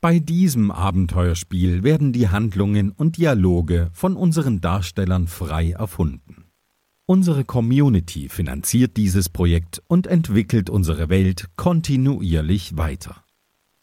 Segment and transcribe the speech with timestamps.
[0.00, 6.46] Bei diesem Abenteuerspiel werden die Handlungen und Dialoge von unseren Darstellern frei erfunden.
[7.04, 13.24] Unsere Community finanziert dieses Projekt und entwickelt unsere Welt kontinuierlich weiter.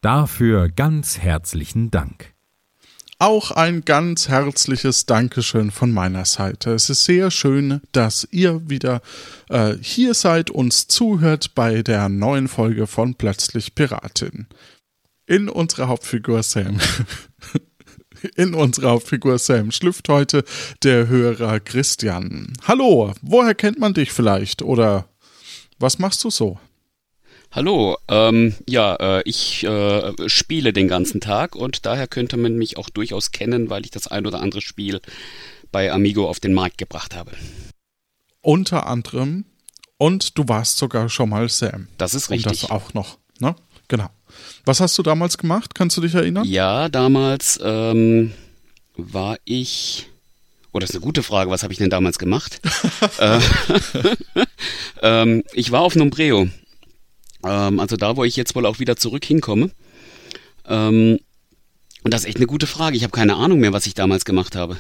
[0.02, 2.34] Dafür ganz herzlichen Dank.
[3.20, 6.72] Auch ein ganz herzliches Dankeschön von meiner Seite.
[6.72, 9.02] Es ist sehr schön, dass ihr wieder
[9.50, 14.48] äh, hier seid, uns zuhört bei der neuen Folge von Plötzlich Piratin.
[15.28, 16.80] In unserer Hauptfigur Sam.
[18.38, 20.46] In unserer Hauptfigur Sam schlüpft heute
[20.84, 22.54] der Hörer Christian.
[22.66, 24.62] Hallo, woher kennt man dich vielleicht?
[24.62, 25.10] Oder
[25.80, 26.58] was machst du so?
[27.52, 32.78] Hallo, ähm, ja, äh, ich äh, spiele den ganzen Tag und daher könnte man mich
[32.78, 35.02] auch durchaus kennen, weil ich das ein oder andere Spiel
[35.74, 37.32] bei Amigo auf den Markt gebracht habe.
[38.42, 39.44] Unter anderem.
[39.98, 41.90] Und du warst sogar schon mal Sam.
[41.98, 42.46] Das ist richtig.
[42.46, 43.56] Und das auch noch, ne?
[43.90, 44.10] Genau.
[44.68, 45.76] Was hast du damals gemacht?
[45.76, 46.46] Kannst du dich erinnern?
[46.46, 48.34] Ja, damals ähm,
[48.96, 50.08] war ich.
[50.74, 51.50] Oh, das ist eine gute Frage.
[51.50, 52.62] Was habe ich denn damals gemacht?
[53.18, 53.40] äh,
[55.02, 56.48] ähm, ich war auf Nombreo
[57.44, 59.72] ähm, also da, wo ich jetzt wohl auch wieder zurück hinkomme.
[60.66, 61.20] Ähm,
[62.04, 62.98] und das ist echt eine gute Frage.
[62.98, 64.78] Ich habe keine Ahnung mehr, was ich damals gemacht habe.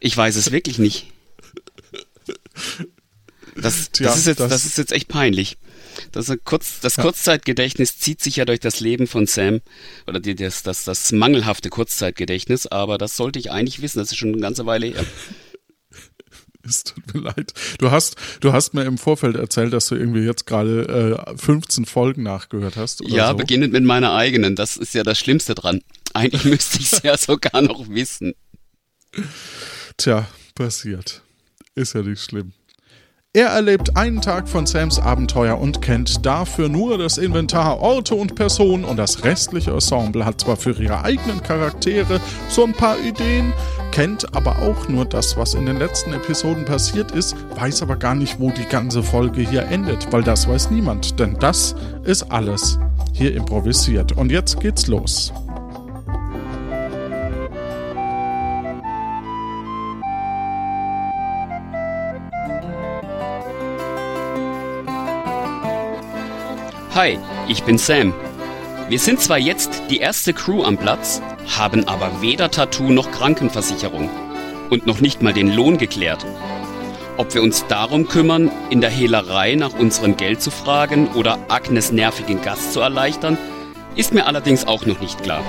[0.00, 1.06] Ich weiß es wirklich nicht.
[3.56, 5.56] Das, das, ja, ist, jetzt, das, das ist jetzt echt peinlich.
[6.12, 7.02] Das, Kurz, das ja.
[7.02, 9.60] Kurzzeitgedächtnis zieht sich ja durch das Leben von Sam
[10.06, 13.98] oder die, das, das, das mangelhafte Kurzzeitgedächtnis, aber das sollte ich eigentlich wissen.
[13.98, 15.04] Das ist schon eine ganze Weile her.
[16.64, 17.54] Es tut mir leid.
[17.78, 21.86] Du hast, du hast mir im Vorfeld erzählt, dass du irgendwie jetzt gerade äh, 15
[21.86, 23.00] Folgen nachgehört hast.
[23.08, 23.36] ja, so.
[23.36, 24.54] beginnend mit meiner eigenen.
[24.54, 25.80] Das ist ja das Schlimmste dran.
[26.12, 28.34] Eigentlich müsste ich es ja sogar noch wissen.
[29.96, 31.22] Tja, passiert.
[31.74, 32.52] Ist ja nicht schlimm.
[33.34, 38.34] Er erlebt einen Tag von Sams Abenteuer und kennt dafür nur das Inventar, Orte und
[38.36, 43.52] Personen und das restliche Ensemble hat zwar für ihre eigenen Charaktere so ein paar Ideen,
[43.92, 48.14] kennt aber auch nur das, was in den letzten Episoden passiert ist, weiß aber gar
[48.14, 51.74] nicht, wo die ganze Folge hier endet, weil das weiß niemand, denn das
[52.04, 52.78] ist alles
[53.12, 54.12] hier improvisiert.
[54.12, 55.34] Und jetzt geht's los.
[66.98, 67.16] Hi,
[67.46, 68.12] ich bin Sam.
[68.88, 71.22] Wir sind zwar jetzt die erste Crew am Platz,
[71.56, 74.10] haben aber weder Tattoo noch Krankenversicherung
[74.68, 76.26] und noch nicht mal den Lohn geklärt.
[77.16, 81.92] Ob wir uns darum kümmern, in der Hehlerei nach unserem Geld zu fragen oder Agnes
[81.92, 83.38] nervigen Gast zu erleichtern,
[83.94, 85.44] ist mir allerdings auch noch nicht klar.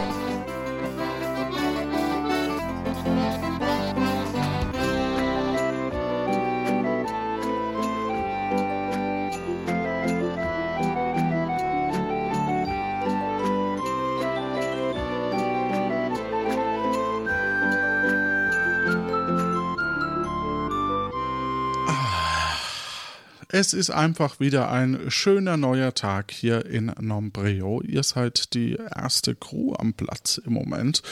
[23.62, 27.82] Es ist einfach wieder ein schöner neuer Tag hier in Nombreo.
[27.82, 31.04] Ihr seid die erste Crew am Platz im Moment.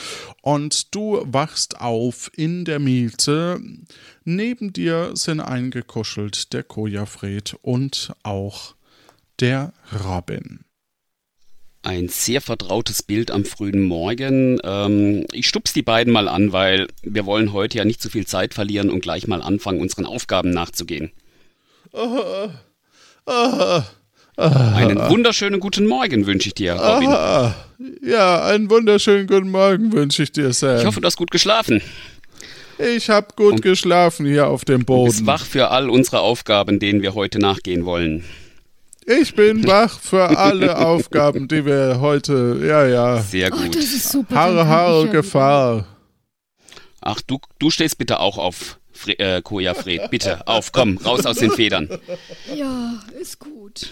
[0.43, 3.59] Und du wachst auf in der Miete.
[4.23, 8.75] Neben dir sind eingekuschelt der Kojafred und auch
[9.41, 9.73] der
[10.05, 10.61] Robin
[11.83, 14.59] ein sehr vertrautes Bild am frühen Morgen.
[14.63, 18.25] Ähm, ich stups die beiden mal an, weil wir wollen heute ja nicht zu viel
[18.25, 21.11] Zeit verlieren und gleich mal anfangen, unseren Aufgaben nachzugehen.
[24.35, 27.09] Einen wunderschönen guten Morgen wünsche ich dir, Robin.
[28.03, 30.77] Ja, einen wunderschönen guten Morgen wünsche ich dir, Sam.
[30.79, 31.81] Ich hoffe, du hast gut geschlafen.
[32.77, 35.05] Ich habe gut Und geschlafen hier auf dem Boden.
[35.05, 38.23] Du bist wach für all unsere Aufgaben, denen wir heute nachgehen wollen.
[39.05, 43.19] Ich bin wach für alle Aufgaben, die wir heute, ja, ja.
[43.21, 43.61] Sehr gut.
[43.65, 44.35] Oh, das ist super.
[44.35, 45.87] Haare, Haare, Gefahr.
[47.01, 51.25] Ach, du, du stehst bitte auch auf Fre äh, Koja Fred, bitte, auf, komm, raus
[51.25, 51.89] aus den Federn.
[52.55, 53.89] Ja, ist gut.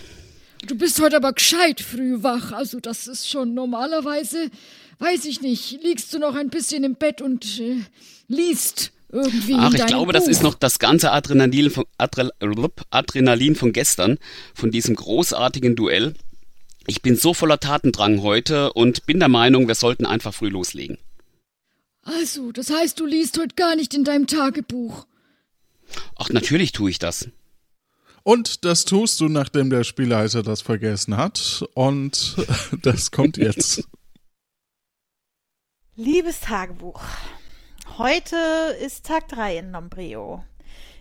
[0.68, 4.50] Du bist heute aber gescheit früh wach, also das ist schon normalerweise,
[5.00, 7.78] weiß ich nicht, liegst du noch ein bisschen im Bett und äh,
[8.28, 9.56] liest irgendwie.
[9.58, 10.14] Ach, ich glaube, Buch.
[10.14, 12.32] das ist noch das ganze Adrenalin von, Adre,
[12.90, 14.18] Adrenalin von gestern,
[14.54, 16.16] von diesem großartigen Duell.
[16.88, 20.98] Ich bin so voller Tatendrang heute und bin der Meinung, wir sollten einfach früh loslegen.
[22.06, 25.08] Also, das heißt, du liest heute gar nicht in deinem Tagebuch.
[26.18, 27.30] Ach, natürlich tue ich das.
[28.22, 31.66] Und das tust du, nachdem der Spielleiter das vergessen hat.
[31.74, 32.36] Und
[32.84, 33.84] das kommt jetzt.
[35.96, 37.02] Liebes Tagebuch.
[37.98, 38.36] Heute
[38.84, 40.44] ist Tag 3 in Nombreo.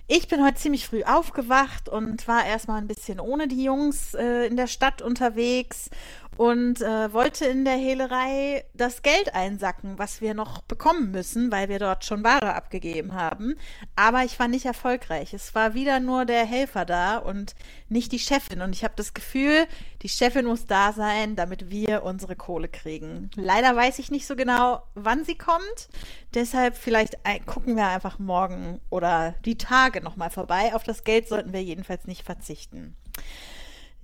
[0.07, 4.47] Ich bin heute ziemlich früh aufgewacht und war erstmal ein bisschen ohne die Jungs äh,
[4.47, 5.89] in der Stadt unterwegs
[6.37, 11.69] und äh, wollte in der Hehlerei das Geld einsacken, was wir noch bekommen müssen, weil
[11.69, 13.57] wir dort schon Ware abgegeben haben.
[13.95, 15.33] Aber ich war nicht erfolgreich.
[15.33, 17.55] Es war wieder nur der Helfer da und
[17.89, 18.63] nicht die Chefin.
[18.63, 19.67] Und ich habe das Gefühl,
[20.03, 23.31] die Chefin muss da sein, damit wir unsere Kohle kriegen.
[23.37, 25.89] Leider weiß ich nicht so genau, wann sie kommt.
[26.35, 30.75] Deshalb vielleicht gucken wir einfach morgen oder die Tage nochmal vorbei.
[30.75, 32.97] Auf das Geld sollten wir jedenfalls nicht verzichten.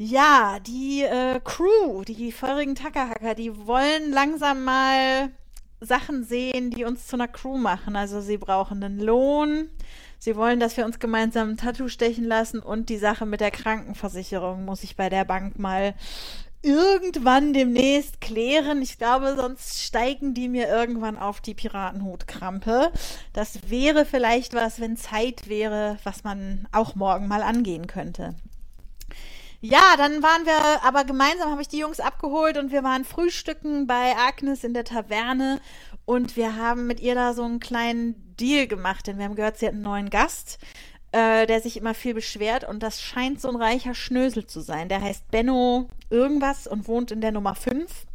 [0.02, 5.28] Ja, die äh, Crew, die feurigen Tackerhacker, die wollen langsam mal
[5.78, 7.96] Sachen sehen, die uns zu einer Crew machen.
[7.96, 9.68] Also sie brauchen einen Lohn,
[10.18, 13.50] sie wollen, dass wir uns gemeinsam ein Tattoo stechen lassen und die Sache mit der
[13.50, 15.92] Krankenversicherung muss ich bei der Bank mal
[16.62, 18.80] irgendwann demnächst klären.
[18.80, 22.90] Ich glaube, sonst steigen die mir irgendwann auf die Piratenhutkrampe.
[23.34, 28.34] Das wäre vielleicht was, wenn Zeit wäre, was man auch morgen mal angehen könnte.
[29.62, 33.86] Ja, dann waren wir, aber gemeinsam habe ich die Jungs abgeholt und wir waren frühstücken
[33.86, 35.60] bei Agnes in der Taverne
[36.06, 39.58] und wir haben mit ihr da so einen kleinen Deal gemacht, denn wir haben gehört,
[39.58, 40.58] sie hat einen neuen Gast,
[41.12, 44.88] äh, der sich immer viel beschwert und das scheint so ein reicher Schnösel zu sein.
[44.88, 48.06] Der heißt Benno irgendwas und wohnt in der Nummer 5.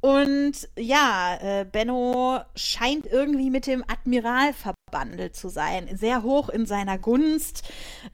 [0.00, 4.52] Und ja, äh, Benno scheint irgendwie mit dem Admiral
[4.96, 7.62] verbandelt zu sein, sehr hoch in seiner Gunst.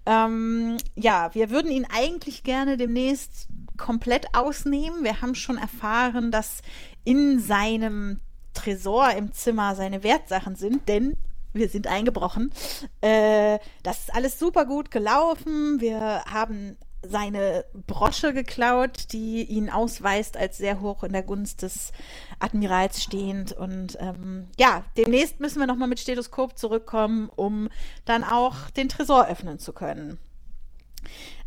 [0.05, 3.47] Ähm, ja, wir würden ihn eigentlich gerne demnächst
[3.77, 5.05] komplett ausnehmen.
[5.05, 6.63] Wir haben schon erfahren, dass
[7.05, 8.21] in seinem
[8.53, 11.17] Tresor im Zimmer seine Wertsachen sind, denn
[11.53, 12.53] wir sind eingebrochen.
[13.01, 15.81] Äh, das ist alles super gut gelaufen.
[15.81, 21.93] Wir haben seine Brosche geklaut, die ihn ausweist als sehr hoch in der Gunst des
[22.39, 23.53] Admirals stehend.
[23.53, 27.69] Und ähm, ja, demnächst müssen wir nochmal mit Stethoskop zurückkommen, um
[28.05, 30.19] dann auch den Tresor öffnen zu können.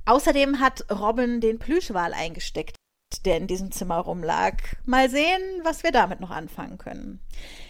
[0.05, 2.75] Außerdem hat Robin den Plüschwal eingesteckt,
[3.25, 4.57] der in diesem Zimmer rumlag.
[4.85, 7.19] Mal sehen, was wir damit noch anfangen können.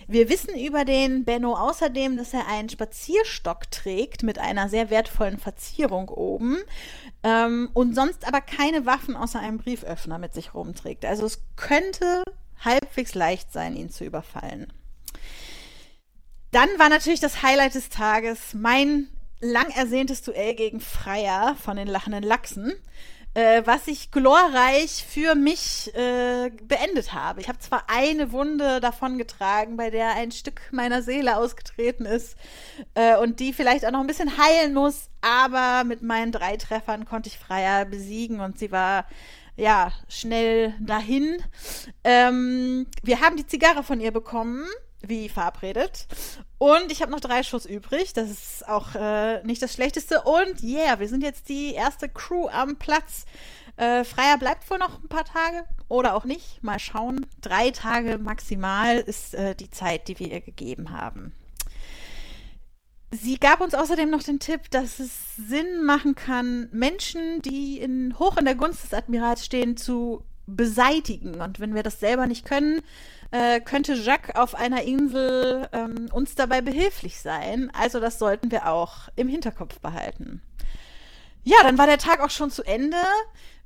[0.07, 5.37] Wir wissen über den Benno außerdem, dass er einen Spazierstock trägt mit einer sehr wertvollen
[5.37, 6.57] Verzierung oben
[7.23, 11.05] ähm, und sonst aber keine Waffen außer einem Brieföffner mit sich rumträgt.
[11.05, 12.23] Also es könnte
[12.63, 14.71] halbwegs leicht sein, ihn zu überfallen.
[16.51, 19.07] Dann war natürlich das Highlight des Tages mein
[19.41, 22.73] lang ersehntes Duell gegen Freier von den lachenden Lachsen
[23.35, 27.41] äh, was ich glorreich für mich äh, beendet habe.
[27.41, 32.35] Ich habe zwar eine Wunde davon getragen, bei der ein Stück meiner Seele ausgetreten ist
[32.95, 37.05] äh, und die vielleicht auch noch ein bisschen heilen muss, aber mit meinen drei Treffern
[37.05, 39.05] konnte ich Freier besiegen und sie war
[39.57, 41.43] ja schnell dahin.
[42.03, 44.65] Ähm, wir haben die Zigarre von ihr bekommen
[45.01, 46.07] wie verabredet.
[46.57, 48.13] Und ich habe noch drei Schuss übrig.
[48.13, 50.21] Das ist auch äh, nicht das Schlechteste.
[50.21, 53.25] Und yeah, wir sind jetzt die erste Crew am Platz.
[53.77, 56.63] Äh, Freier bleibt wohl noch ein paar Tage oder auch nicht.
[56.63, 57.25] Mal schauen.
[57.41, 61.33] Drei Tage maximal ist äh, die Zeit, die wir ihr gegeben haben.
[63.11, 68.17] Sie gab uns außerdem noch den Tipp, dass es Sinn machen kann, Menschen, die in,
[68.19, 71.41] hoch in der Gunst des Admirals stehen, zu beseitigen.
[71.41, 72.81] Und wenn wir das selber nicht können,
[73.35, 77.69] äh, könnte Jacques auf einer Insel ähm, uns dabei behilflich sein.
[77.77, 80.41] Also das sollten wir auch im Hinterkopf behalten.
[81.43, 82.97] Ja, dann war der Tag auch schon zu Ende.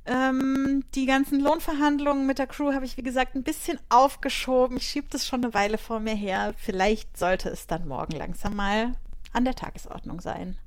[0.06, 4.76] Ähm, die ganzen Lohnverhandlungen mit der Crew habe ich, wie gesagt, ein bisschen aufgeschoben.
[4.76, 6.52] Ich schiebe das schon eine Weile vor mir her.
[6.56, 8.94] Vielleicht sollte es dann morgen langsam mal
[9.32, 10.58] an der Tagesordnung sein.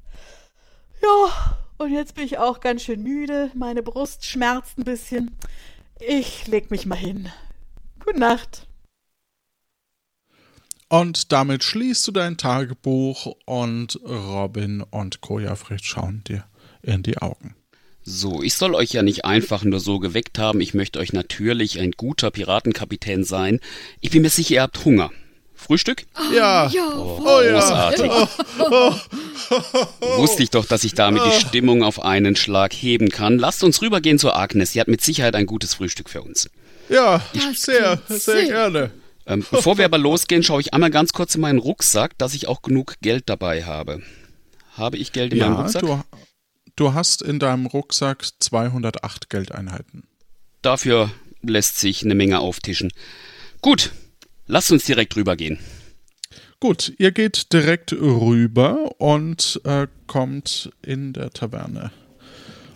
[1.02, 3.52] Ja, und jetzt bin ich auch ganz schön müde.
[3.54, 5.36] Meine Brust schmerzt ein bisschen.
[6.00, 7.30] Ich leg mich mal hin.
[8.00, 8.68] Gute Nacht.
[10.94, 16.44] Und damit schließt du dein Tagebuch und Robin und Kojafried schauen dir
[16.84, 17.56] in die Augen.
[18.04, 20.62] So, ich soll euch ja nicht einfach nur so geweckt haben.
[20.62, 23.60] Ich möchte euch natürlich ein guter Piratenkapitän sein.
[24.02, 25.10] Ich bin mir sicher, ihr habt Hunger.
[25.56, 26.06] Frühstück?
[26.32, 26.70] Ja.
[26.72, 28.06] Oh, oh großartig.
[28.06, 28.30] Ja.
[28.60, 28.94] Oh,
[29.50, 33.40] oh, Wusste ich doch, dass ich damit die Stimmung auf einen Schlag heben kann.
[33.40, 34.74] Lasst uns rübergehen zu Agnes.
[34.74, 36.52] Sie hat mit Sicherheit ein gutes Frühstück für uns.
[36.88, 37.20] Ja,
[37.56, 38.92] sehr, sehr gerne.
[39.26, 42.48] Ähm, bevor wir aber losgehen, schaue ich einmal ganz kurz in meinen Rucksack, dass ich
[42.48, 44.02] auch genug Geld dabei habe.
[44.76, 45.82] Habe ich Geld in ja, meinem Rucksack?
[45.82, 46.04] Du,
[46.76, 50.04] du hast in deinem Rucksack 208 Geldeinheiten.
[50.62, 51.12] Dafür
[51.42, 52.92] lässt sich eine Menge auftischen.
[53.62, 53.92] Gut,
[54.48, 55.60] lasst uns direkt rübergehen.
[56.60, 61.92] Gut, ihr geht direkt rüber und äh, kommt in der Taverne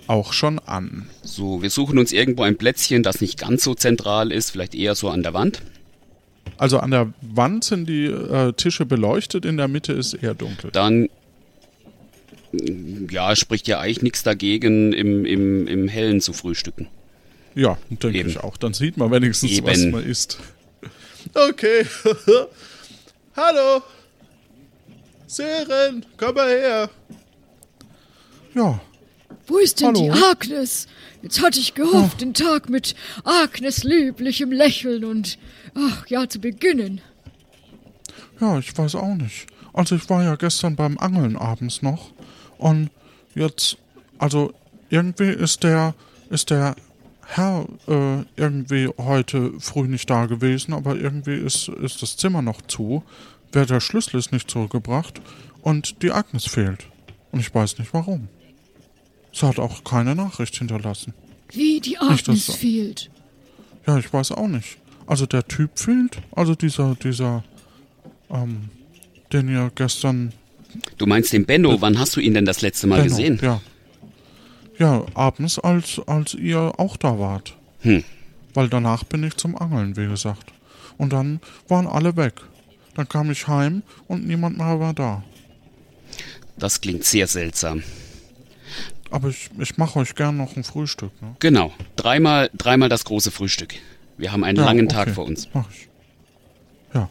[0.07, 1.09] auch schon an.
[1.21, 4.95] So, wir suchen uns irgendwo ein Plätzchen, das nicht ganz so zentral ist, vielleicht eher
[4.95, 5.61] so an der Wand.
[6.57, 10.71] Also an der Wand sind die äh, Tische beleuchtet, in der Mitte ist eher dunkel.
[10.71, 11.09] Dann
[13.09, 16.87] ja, spricht ja eigentlich nichts dagegen, im, im, im Hellen zu frühstücken.
[17.55, 18.29] Ja, denke Eben.
[18.29, 18.57] ich auch.
[18.57, 19.67] Dann sieht man wenigstens, Eben.
[19.67, 20.39] was man isst.
[21.33, 21.85] Okay.
[23.35, 23.81] Hallo.
[25.27, 26.89] Sören, komm mal her.
[28.55, 28.79] Ja,
[29.45, 30.25] Wo ist denn die Hallo?
[30.31, 30.87] Agnes?
[31.21, 35.37] Jetzt hatte ich gehofft, den Tag mit Agnes lieblichem Lächeln und,
[35.77, 37.01] ach ja, zu beginnen.
[38.39, 39.47] ja, ich weiß auch nicht.
[39.73, 42.11] Also ich war ja gestern beim Angeln abends noch
[42.57, 42.89] und
[43.35, 43.77] jetzt,
[44.17, 44.53] also
[44.89, 45.93] irgendwie ist der,
[46.29, 46.75] ist der
[47.25, 52.61] Herr äh, irgendwie heute früh nicht da gewesen, aber irgendwie ist, ist das Zimmer noch
[52.63, 53.03] zu.
[53.51, 55.21] Wer der Schlüssel ist nicht zurückgebracht
[55.61, 56.85] und die Agnes fehlt.
[57.31, 58.29] Und ich weiß nicht warum.
[59.33, 61.13] Sie hat auch keine Nachricht hinterlassen.
[61.51, 63.09] Wie die Nicht, Agnes so- fehlt.
[63.85, 64.77] Ja, ich weiß auch nicht.
[65.07, 66.21] Also der Typ fehlt.
[66.35, 67.43] Also dieser, dieser,
[68.29, 68.69] ähm,
[69.33, 70.33] den ihr gestern.
[70.97, 73.39] Du meinst den Benno, wann hast du ihn denn das letzte Mal Benno, gesehen?
[73.41, 73.61] Ja.
[74.77, 77.57] Ja, abends, als, als ihr auch da wart.
[77.79, 78.03] Hm.
[78.53, 80.51] Weil danach bin ich zum Angeln, wie gesagt.
[80.97, 82.41] Und dann waren alle weg.
[82.95, 85.23] Dann kam ich heim und niemand mehr war da.
[86.57, 87.83] Das klingt sehr seltsam.
[89.09, 91.11] Aber ich, ich mache euch gern noch ein Frühstück.
[91.21, 91.35] Ne?
[91.39, 93.75] Genau, dreimal, dreimal das große Frühstück.
[94.17, 94.95] Wir haben einen Ja, langen okay.
[94.95, 95.47] Tag vor uns.
[95.53, 95.87] Mach ich.
[96.93, 97.09] Ja.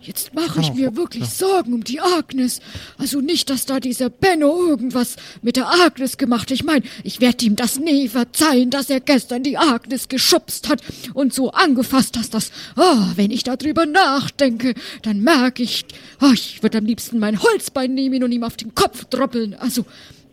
[0.00, 1.28] Jetzt mache kann ich mir wirklich ja.
[1.28, 2.60] Sorgen um die Agnes.
[2.98, 6.50] Also nicht, dass da dieser Benno irgendwas mit der Agnes gemacht hat.
[6.50, 10.82] Ich meine, ich werde ihm das nie verzeihen, dass er gestern die Agnes geschubst hat
[11.14, 15.84] und so angefasst, dass das, oh, wenn ich darüber nachdenke, dann merke ich,
[16.20, 19.54] oh, ich würde am liebsten mein Holzbein nehmen und ihm auf den Kopf droppeln.
[19.54, 19.84] Also,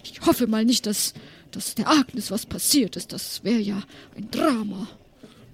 [0.03, 1.13] ich hoffe mal nicht, dass,
[1.51, 3.13] dass der Agnes was passiert ist.
[3.13, 3.83] Das wäre ja
[4.17, 4.87] ein Drama.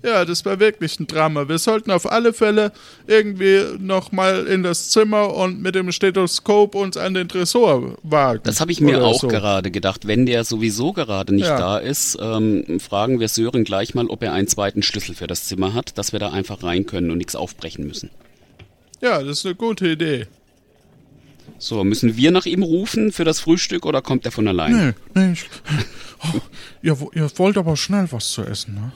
[0.06, 1.50] Ja, das war wirklich ein Drama.
[1.50, 2.72] Wir sollten auf alle Fälle
[3.08, 8.42] irgendwie noch mal in das Zimmer und mit dem Stethoskop uns an den Tresor wagen.
[8.44, 9.28] Das habe ich mir auch so.
[9.28, 10.06] gerade gedacht.
[10.08, 11.58] Wenn der sowieso gerade nicht Ja.
[11.58, 15.46] da ist, ähm, fragen wir Sören gleich mal, ob er einen zweiten Schlüssel für das
[15.46, 18.12] Zimmer hat, dass wir da einfach rein können und nichts aufbrechen müssen.
[19.02, 20.28] Ja, das ist eine gute Idee.
[21.66, 24.94] So, müssen wir nach ihm rufen für das Frühstück oder kommt er von allein?
[25.16, 25.46] Nee, nee, ich,
[26.24, 26.40] oh,
[26.84, 28.92] ihr, ihr wollt aber schnell was zu essen, ne?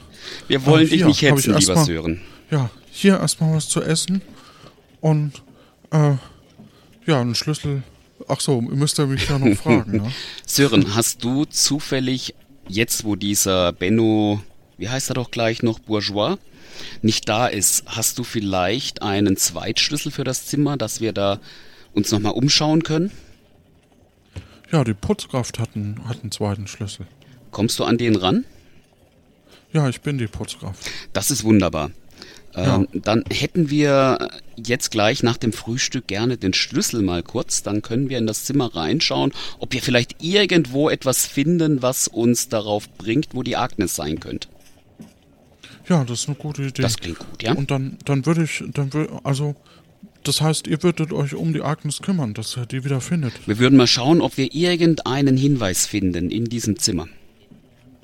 [0.46, 2.20] Wir wollen dich hier, nicht hab ich hetzen, lieber mal- Sören.
[2.48, 4.22] Ja, hier erstmal was zu essen
[5.00, 5.32] und,
[5.90, 6.12] äh,
[7.06, 7.82] ja, einen Schlüssel.
[8.28, 10.12] Ach so, müsst ihr mich ja noch fragen, ne?
[10.46, 12.36] Sören, hast du zufällig
[12.68, 14.44] jetzt, wo dieser Benno,
[14.78, 16.36] wie heißt er doch gleich noch, Bourgeois,
[17.02, 21.40] nicht da ist, hast du vielleicht einen Zweitschlüssel für das Zimmer, dass wir da
[21.94, 23.10] uns nochmal umschauen können?
[24.70, 27.06] Ja, die Putzkraft hat einen, hat einen zweiten Schlüssel.
[27.50, 28.44] Kommst du an den ran?
[29.72, 30.88] Ja, ich bin die Putzkraft.
[31.12, 31.90] Das ist wunderbar.
[32.54, 32.76] Ja.
[32.76, 37.62] Ähm, dann hätten wir jetzt gleich nach dem Frühstück gerne den Schlüssel mal kurz.
[37.62, 42.48] Dann können wir in das Zimmer reinschauen, ob wir vielleicht irgendwo etwas finden, was uns
[42.48, 44.48] darauf bringt, wo die Agnes sein könnte.
[45.88, 46.82] Ja, das ist eine gute Idee.
[46.82, 47.52] Das klingt gut, ja?
[47.52, 49.56] Und dann, dann würde ich, dann würde, also,
[50.22, 53.32] das heißt, ihr würdet euch um die Agnes kümmern, dass er die wieder findet.
[53.46, 57.08] Wir würden mal schauen, ob wir irgendeinen Hinweis finden in diesem Zimmer.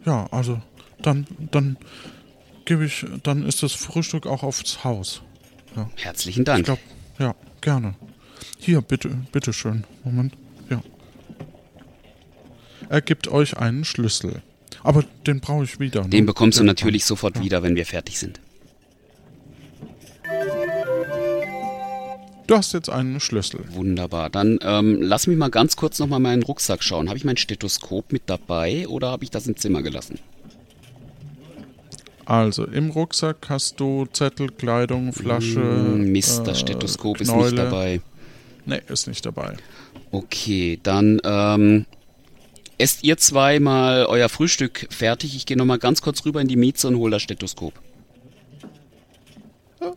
[0.05, 0.63] Ja, also,
[1.03, 1.77] dann, dann
[2.65, 5.23] gebe ich, dann ist das Frühstück auch aufs Haus.
[5.97, 6.65] Herzlichen Ich Dank.
[6.65, 6.81] glaube,
[7.19, 7.95] ja, gerne.
[8.59, 9.85] Hier, bitte, bitte schön.
[10.05, 10.33] Moment.
[10.71, 10.83] Ja.
[12.89, 14.43] Er gibt euch einen Schlüssel.
[14.83, 16.03] Aber den brauche ich wieder.
[16.05, 16.11] Ne?
[16.11, 17.43] Den bekommst du natürlich sofort ja.
[17.43, 18.41] wieder, wenn wir fertig sind.
[22.47, 23.65] Du hast jetzt einen Schlüssel.
[23.71, 24.31] Wunderbar.
[24.31, 27.09] Dann ähm, lass mich mal ganz kurz nochmal meinen Rucksack schauen.
[27.09, 30.21] Habe ich mein Stethoskop mit dabei oder habe ich das im Zimmer gelassen?
[32.25, 35.61] Also, im Rucksack hast du Zettel, Kleidung, Flasche.
[35.61, 37.51] Hm, Mist, das äh, Stethoskop ist Knäule.
[37.51, 38.01] nicht dabei.
[38.65, 39.57] Nee, ist nicht dabei.
[40.11, 41.87] Okay, dann ähm,
[42.79, 45.37] esst ihr zwei mal euer Frühstück fertig.
[45.37, 47.75] Ich gehe nochmal ganz kurz rüber in die Mieze und hole das Stethoskop.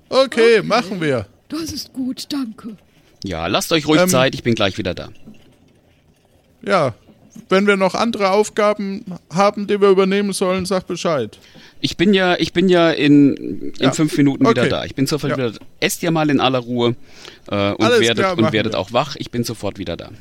[0.10, 1.26] Okay, machen wir.
[1.50, 2.78] Das ist gut, danke.
[3.24, 5.10] Ja, lasst euch ruhig Ähm, Zeit, ich bin gleich wieder da.
[6.66, 6.94] Ja,
[7.48, 11.38] wenn wir noch andere Aufgaben haben, die wir übernehmen sollen, sag Bescheid.
[11.80, 14.70] Ich bin ja, ich bin ja in, in Ja, fünf Minuten wieder okay.
[14.70, 14.86] da.
[14.86, 15.38] Ich bin sofort Ja.
[15.38, 15.60] wieder da.
[15.80, 16.96] Esst ihr mal in aller Ruhe
[17.50, 18.80] äh, und Alles werdet, klar, und werdet wir.
[18.80, 19.16] auch wach.
[19.18, 20.12] Ich bin sofort wieder da.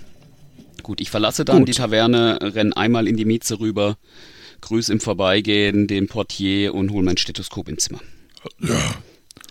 [0.83, 1.69] Gut, ich verlasse dann Gut.
[1.69, 3.97] die Taverne, renn einmal in die Mieze rüber,
[4.61, 8.01] grüß im Vorbeigehen den Portier und hol mein Stethoskop ins Zimmer.
[8.61, 8.95] Ja,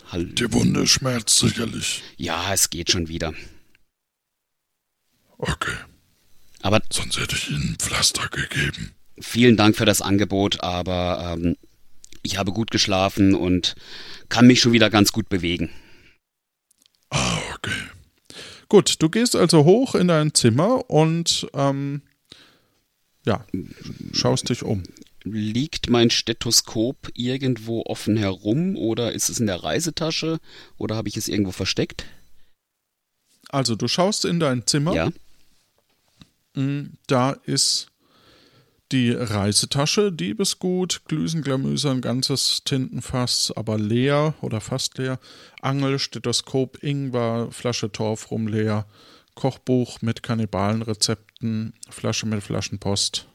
[0.10, 0.26] Hallo.
[0.26, 2.04] die Wunde schmerzt sicherlich.
[2.18, 3.34] Ja, es geht schon wieder.
[5.40, 5.76] Okay,
[6.62, 8.94] Aber sonst hätte ich Ihnen Pflaster gegeben.
[9.20, 11.56] vielen Dank für das Angebot, aber ähm,
[12.24, 13.76] ich habe gut geschlafen und
[14.30, 15.70] kann mich schon wieder ganz gut bewegen.
[17.12, 17.72] Ah, okay.
[18.68, 22.02] Gut, du gehst also hoch in dein Zimmer und ähm,
[23.26, 23.46] ja,
[24.14, 24.84] schaust dich um.
[25.32, 30.40] Liegt mein Stethoskop irgendwo offen herum oder ist es in der Reisetasche
[30.78, 32.06] oder habe ich es irgendwo versteckt?
[33.50, 34.94] Also, du schaust in dein Zimmer.
[34.94, 35.12] Ja.
[36.56, 37.88] Mm, Da ist
[38.92, 45.20] die Reisetasche, Diebesgut, Glüsenglamüser, ein ganzes Tintenfass, aber leer oder fast leer.
[45.62, 48.86] Angel, Stethoskop, Ingwer, Flasche Torfrum leer.
[49.36, 53.28] Kochbuch mit Kannibalenrezepten, Flasche mit Flaschenpost.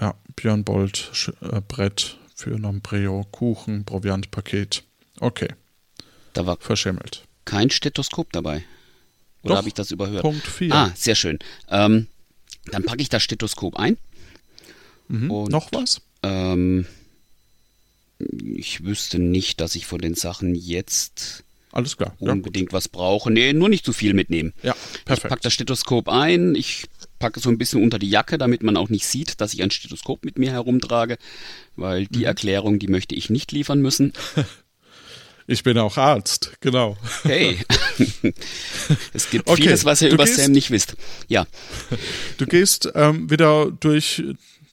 [0.00, 4.84] Ja, Björn Bolt, Sch äh, Brett für Nombreo, Kuchen, Proviantpaket.
[5.20, 5.48] Okay,
[6.34, 7.24] Da war verschimmelt.
[7.44, 8.64] kein Stethoskop dabei.
[9.42, 10.22] Oder habe ich das überhört?
[10.22, 10.74] Punkt 4.
[10.74, 11.38] Ah, sehr schön.
[11.68, 12.06] Ähm,
[12.70, 13.96] dann packe ich das Stethoskop ein.
[15.08, 15.30] mhm.
[15.30, 16.00] und- Noch was?
[16.22, 16.86] Ähm,
[18.56, 22.14] ich wüsste nicht, dass ich von den Sachen jetzt Alles klar.
[22.18, 23.30] Ja, unbedingt was brauche.
[23.30, 24.52] Nee, nur nicht zu viel mitnehmen.
[24.62, 25.28] ja Ich perfekt.
[25.30, 26.86] packe das Stethoskop ein, ich
[27.18, 29.70] packe so ein bisschen unter die Jacke, damit man auch nicht sieht, dass ich ein
[29.70, 31.18] Stethoskop mit mir herumtrage,
[31.76, 32.08] weil Mhm.
[32.10, 34.12] die Erklärung, die möchte ich nicht liefern müssen.
[35.50, 36.98] Ich bin auch Arzt, genau.
[37.22, 37.56] Hey,
[39.14, 40.94] es gibt Okay, vieles, was ihr du über gehst- Sam nicht wisst.
[41.28, 41.46] Ja,
[42.36, 44.22] Du gehst ähm, wieder durch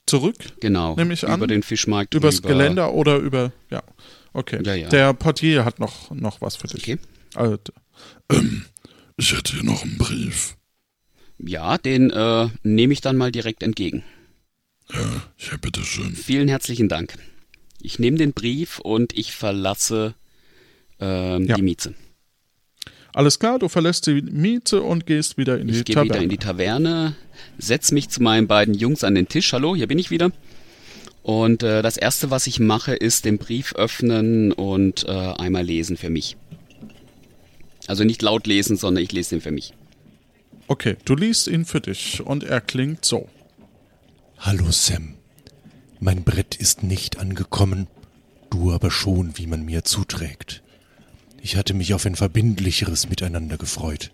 [0.05, 0.95] zurück, genau.
[0.97, 1.37] Nehme ich an.
[1.37, 2.13] Über den Fischmarkt.
[2.13, 3.53] übers über, Geländer oder über.
[3.71, 3.83] Ja,
[4.33, 4.59] okay.
[4.65, 4.89] Ja, ja.
[4.89, 6.83] Der Portier hat noch, noch was für dich.
[6.83, 6.97] Okay.
[7.35, 7.57] Also,
[9.17, 10.57] Ich hätte hier noch einen Brief.
[11.37, 14.03] Ja, den äh, nehme ich dann mal direkt entgegen.
[14.93, 14.99] Ja,
[15.51, 16.15] ja, bitteschön.
[16.15, 17.15] Vielen herzlichen Dank.
[17.81, 20.15] Ich nehme den Brief und ich verlasse
[20.99, 21.55] ähm, Ja.
[21.55, 21.93] die Mieze.
[23.13, 26.09] alles klar, du verlässt die Miete und gehst wieder in die Ich gehe Taverne.
[26.13, 27.15] wieder in die Taverne,
[27.57, 29.51] setz mich zu meinen beiden Jungs an den Tisch.
[29.53, 30.31] Hallo, hier bin ich wieder.
[31.23, 35.97] Und äh, das erste, was ich mache, ist den Brief öffnen und äh, einmal lesen
[35.97, 36.37] für mich.
[37.87, 39.73] Also nicht laut lesen, sondern ich lese den für mich.
[40.67, 43.29] Okay, du liest ihn für dich und er klingt so.
[44.39, 45.15] Hallo Sam.
[45.99, 47.87] Mein Brett ist nicht angekommen,
[48.49, 50.61] du aber schon, wie man mir zuträgt.
[51.41, 54.11] Ich hatte mich auf ein verbindlicheres Miteinander gefreut.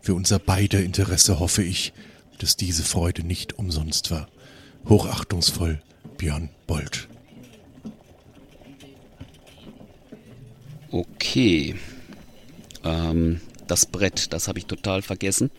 [0.00, 1.92] Für unser beider Interesse hoffe ich,
[2.38, 4.28] dass diese Freude nicht umsonst war.
[4.88, 5.80] Hochachtungsvoll,
[6.18, 7.08] Björn Bolt.
[10.90, 11.76] Okay.
[12.84, 15.50] Ähm, das Brett, das habe ich total vergessen.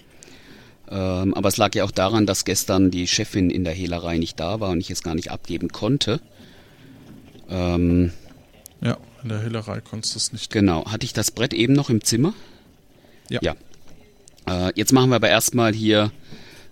[0.90, 4.40] Ähm, aber es lag ja auch daran, dass gestern die Chefin in der Hehlerei nicht
[4.40, 6.20] da war und ich es gar nicht abgeben konnte.
[7.50, 8.12] Ähm,
[8.82, 10.52] Ja, in der Hillerei konntest du es nicht.
[10.52, 10.86] genau.
[10.86, 12.34] Hatte ich das Brett eben noch im Zimmer?
[13.30, 13.40] Ja.
[13.42, 13.56] Ja.
[14.68, 16.12] Äh, jetzt machen wir aber erstmal hier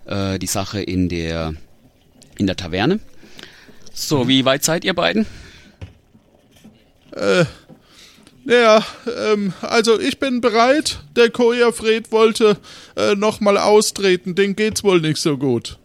[0.04, 1.54] äh, die Sache in der,
[2.38, 3.00] in der Taverne.
[3.94, 5.26] So, wie weit seid ihr beiden?
[8.44, 8.84] Ja,
[9.32, 10.98] ähm, also ich bin bereit.
[11.16, 12.56] Der Kurier Fred wollte
[12.96, 15.78] äh, nochmal austreten, dem geht's wohl nicht so gut.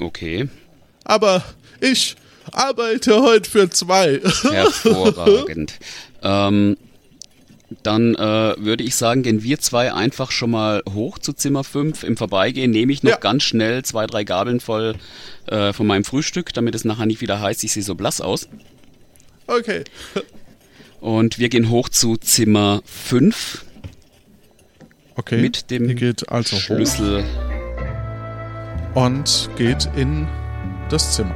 [0.00, 0.48] Okay.
[1.04, 1.44] Aber
[1.80, 2.16] ich
[2.52, 4.20] arbeite heute für zwei.
[4.50, 5.74] Hervorragend.
[6.22, 6.76] ähm,
[7.82, 12.02] dann äh, würde ich sagen, gehen wir zwei einfach schon mal hoch zu Zimmer 5.
[12.04, 13.16] Im Vorbeigehen nehme ich noch Ja.
[13.16, 14.94] ganz schnell zwei, drei Gabeln voll
[15.46, 18.48] äh, von meinem Frühstück, damit es nachher nicht wieder heißt, ich sehe so blass aus.
[19.46, 19.84] Okay.
[21.02, 23.64] Und wir gehen hoch zu Zimmer 5
[25.16, 25.42] Okay.
[25.42, 27.24] mit dem Ihr geht also hoch Schlüssel.
[28.94, 30.28] und geht in
[30.90, 31.34] das Zimmer.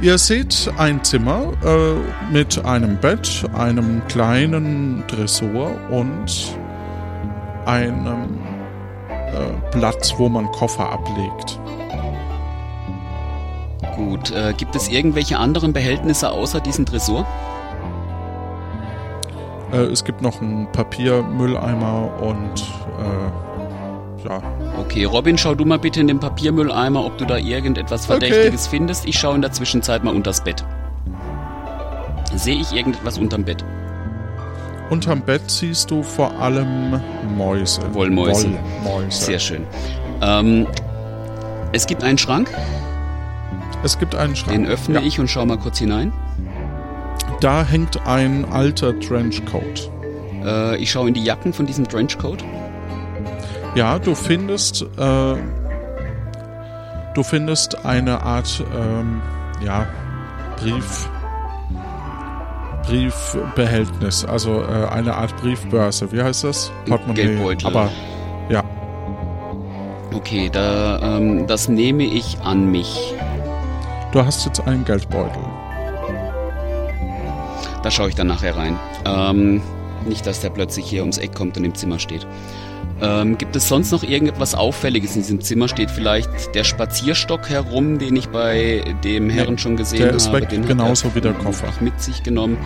[0.00, 6.58] Ihr seht ein Zimmer äh, mit einem Bett, einem kleinen Dressur und
[7.64, 8.38] einem
[9.08, 11.60] äh, Platz, wo man Koffer ablegt.
[13.96, 17.24] Gut, äh, gibt es irgendwelche anderen Behältnisse außer diesem Tresor?
[19.72, 22.64] Äh, es gibt noch einen Papiermülleimer und
[22.98, 24.42] äh, ja,
[24.78, 28.20] Okay, Robin, schau du mal bitte in den Papiermülleimer, ob du da irgendetwas Okay.
[28.20, 29.06] Verdächtiges findest.
[29.06, 30.64] Ich schaue in der Zwischenzeit mal unters Bett.
[32.34, 33.64] Sehe ich irgendetwas unterm Bett?
[34.90, 37.00] unterm Bett siehst du vor allem
[37.36, 37.80] Mäuse.
[37.94, 38.48] Wollmäuse.
[38.82, 39.24] Wollmäuse.
[39.24, 39.66] Sehr schön.
[40.20, 40.66] Ähm,
[41.72, 42.48] es gibt einen Schrank,
[43.82, 44.56] Es gibt einen Schrank.
[44.56, 45.06] den öffne ja.
[45.06, 46.12] ich und schau mal kurz hinein.
[47.44, 49.90] Da hängt ein alter Trenchcoat.
[50.42, 52.42] Äh, ich schaue in die Jacken von diesem Trenchcoat.
[53.74, 55.34] Ja, du findest, äh,
[57.12, 59.20] du findest eine Art, ähm,
[59.62, 59.86] ja,
[60.56, 61.10] Brief,
[62.86, 66.10] Briefbehältnis, also äh, eine Art Briefbörse.
[66.12, 66.72] Wie heißt das?
[67.12, 67.66] Geldbeutel.
[67.66, 67.90] Aber
[68.48, 68.64] ja,
[70.14, 73.12] Okay, da, ähm, das nehme ich an mich.
[74.12, 75.42] du hast jetzt einen Geldbeutel.
[77.84, 78.78] Da schaue ich dann nachher rein.
[79.04, 79.60] Ähm,
[80.06, 82.26] nicht, dass der plötzlich hier ums Eck kommt und im Zimmer steht.
[83.02, 85.68] Ähm, gibt es sonst noch irgendetwas Auffälliges in diesem Zimmer?
[85.68, 90.16] Steht vielleicht der Spazierstock herum, den ich bei dem Herrn schon gesehen der habe?
[90.16, 91.68] ist weg, den hat genauso er wie der Koffer.
[91.80, 92.56] mit sich genommen.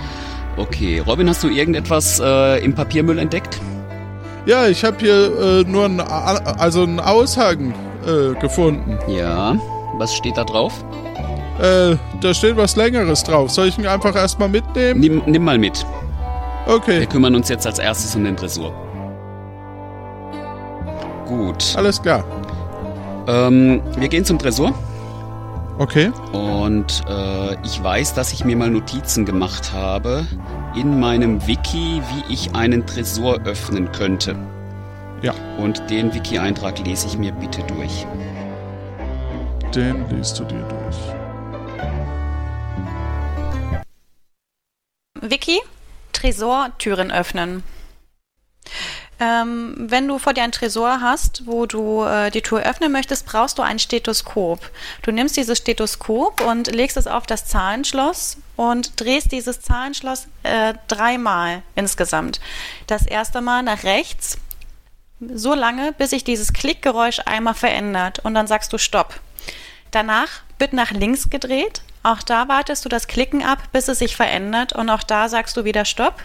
[0.57, 3.61] Okay, Robin, hast du irgendetwas äh, im Papiermüll entdeckt?
[4.47, 7.75] Ja, ich habe hier äh, nur einen, also einen Aushang
[8.07, 8.99] äh, gefunden.
[9.09, 9.57] Ja.
[9.99, 10.85] Was steht da drauf?
[11.61, 13.51] Äh, da steht was Längeres drauf.
[13.51, 15.01] Soll ich ihn einfach erstmal mitnehmen?
[15.01, 15.85] Nimm, nimm mal mit.
[16.67, 18.73] Wir Okay, kümmern uns jetzt als erstes um den Tresor.
[21.27, 21.75] Gut.
[21.77, 22.25] alles klar.
[23.27, 24.73] Ähm, wir gehen zum Tresor.
[25.79, 30.27] Okay, Und äh, ich weiß, dass ich mir mal Notizen gemacht habe
[30.75, 34.35] in meinem Wiki, wie ich einen Tresor öffnen könnte.
[35.23, 38.07] ja, Und den Wiki-Eintrag lese ich mir bitte durch.
[39.75, 41.18] den liest du dir durch.
[45.31, 45.61] Vicky,
[46.13, 47.63] Tresor, Türen öffnen.
[49.21, 53.27] Ähm, wenn du vor dir einen Tresor hast, wo du äh, die Tür öffnen möchtest,
[53.27, 54.61] brauchst du ein Stethoskop.
[55.03, 60.75] Du nimmst dieses Stethoskop und legst es auf das Zahlenschloss und drehst dieses Zahlenschloss äh,
[60.87, 62.41] dreimal insgesamt.
[62.87, 64.39] Das erste Mal nach rechts,
[65.21, 69.19] so lange, bis sich dieses Klickgeräusch einmal verändert und dann sagst du Stopp.
[69.91, 70.29] Danach
[70.61, 71.83] wird nach links gedreht.
[72.03, 75.57] Auch da wartest du das Klicken ab, bis es sich verändert und auch da sagst
[75.57, 76.23] du wieder Stopp.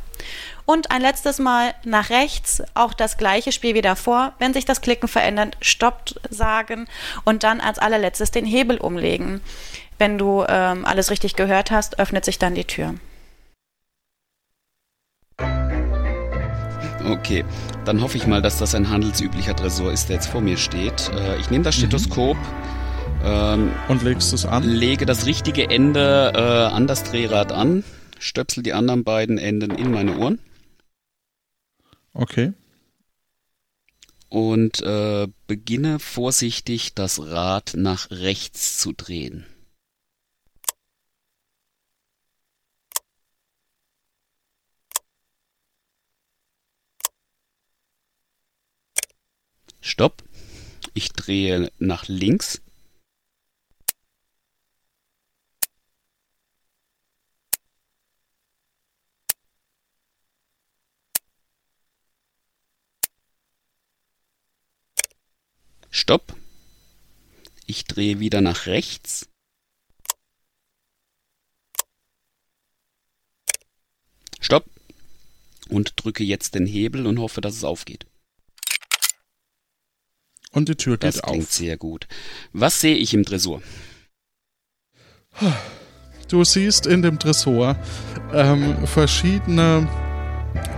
[0.65, 4.33] Und ein letztes Mal nach rechts, auch das gleiche Spiel wie davor.
[4.39, 6.87] Wenn sich das Klicken verändert, Stopp sagen
[7.25, 9.41] und dann als allerletztes den Hebel umlegen.
[9.97, 12.95] Wenn du ähm, alles richtig gehört hast, öffnet sich dann die Tür.
[17.09, 17.43] Okay,
[17.83, 21.11] dann hoffe ich mal, dass das ein handelsüblicher Tresor ist, der jetzt vor mir steht.
[21.13, 22.37] Äh, ich nehme das Stethoskop,
[23.23, 24.63] ähm, Und legst es an?
[24.63, 26.39] lege das richtige Ende äh,
[26.73, 27.83] an das Drehrad an,
[28.19, 30.39] stöpsel die anderen beiden Enden in meine Ohren
[32.13, 32.53] Okay.
[34.29, 39.45] und äh, beginne vorsichtig das Rad nach rechts zu drehen.
[49.81, 50.23] Stopp.
[50.95, 52.62] Ich drehe nach links.
[65.95, 66.35] Stopp.
[67.67, 69.29] Ich drehe wieder nach rechts.
[74.39, 74.65] Stopp.
[75.69, 78.07] Und drücke jetzt den Hebel und hoffe, dass es aufgeht.
[80.51, 81.51] Und die Tür Das geht klingt auf.
[81.51, 82.07] sehr gut.
[82.53, 83.61] Was sehe ich im Tresor?
[86.27, 87.77] Du siehst in dem Tresor
[88.33, 89.87] ähm, verschiedene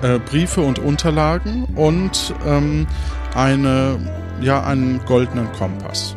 [0.02, 2.88] äh, Briefe und Unterlagen und ähm,
[3.34, 6.16] eine, ja, einen goldenen Kompass.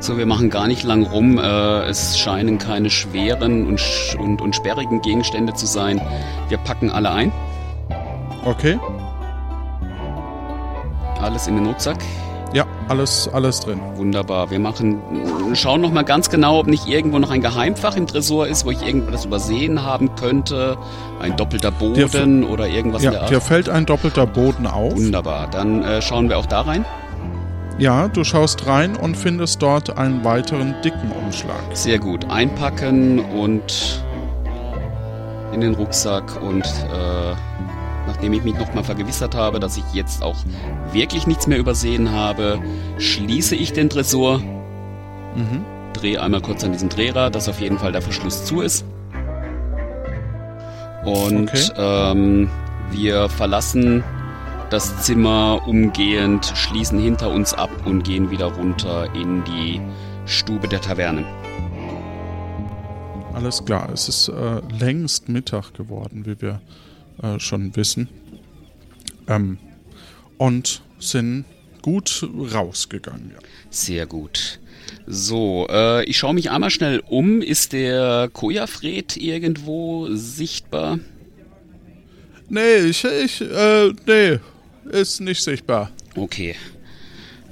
[0.00, 1.38] So, wir machen gar nicht lang rum.
[1.38, 3.80] Äh, es scheinen keine schweren und,
[4.18, 6.00] und, und sperrigen Gegenstände zu sein.
[6.48, 7.32] Wir packen alle ein.
[8.44, 8.78] Okay?
[11.20, 11.96] Alles in den Rucksack.
[12.52, 13.80] Ja, alles, alles drin.
[13.96, 14.50] Wunderbar.
[14.50, 15.00] Wir machen,
[15.54, 18.70] schauen noch mal ganz genau, ob nicht irgendwo noch ein Geheimfach im Tresor ist, wo
[18.70, 20.78] ich irgendwas übersehen haben könnte.
[21.20, 23.30] Ein doppelter Boden oder irgendwas in der Ja, Art.
[23.30, 24.94] dir fällt ein doppelter Boden auf.
[24.94, 25.48] Wunderbar.
[25.50, 26.84] Dann äh, schauen wir auch da rein.
[27.78, 31.60] Ja, du schaust rein und findest dort einen weiteren dicken Umschlag.
[31.74, 32.24] Sehr gut.
[32.30, 34.02] Einpacken und
[35.52, 37.34] in den Rucksack und äh,
[38.06, 40.36] nachdem ich mich nochmal vergewissert habe, dass ich jetzt auch
[40.92, 42.58] wirklich nichts mehr übersehen habe,
[42.98, 44.38] schließe ich den Tresor,
[45.34, 45.64] Mhm.
[45.92, 48.86] drehe einmal kurz an diesen Drehrad, dass auf jeden Fall der Verschluss zu ist.
[51.04, 51.68] Und Okay.
[51.76, 52.50] ähm,
[52.90, 54.02] wir verlassen
[54.70, 59.80] das Zimmer umgehend, schließen hinter uns ab und gehen wieder runter in die
[60.26, 61.24] Stube der Taverne.
[63.32, 66.60] Alles klar, es ist äh, längst Mittag geworden, wie wir
[67.22, 68.08] äh, schon wissen.
[69.28, 69.58] Ähm,
[70.38, 71.44] und sind
[71.82, 73.32] gut rausgegangen.
[73.34, 73.38] Ja.
[73.70, 74.58] Sehr gut.
[75.06, 77.40] So, äh, ich schaue mich einmal schnell um.
[77.42, 80.98] Ist der Kojafred irgendwo sichtbar?
[82.48, 84.38] Nee, ich, ich, äh, nee,
[84.90, 85.90] ist nicht sichtbar.
[86.16, 86.54] Okay.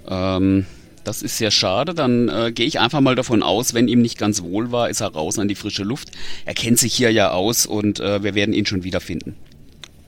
[0.09, 0.67] Ähm,
[1.05, 1.95] das ist sehr schade.
[1.95, 5.01] Dann äh, gehe ich einfach mal davon aus, wenn ihm nicht ganz wohl war, ist
[5.01, 6.11] er raus an die frische Luft.
[6.45, 9.35] Er kennt sich hier ja aus und äh, wir werden ihn schon wiederfinden.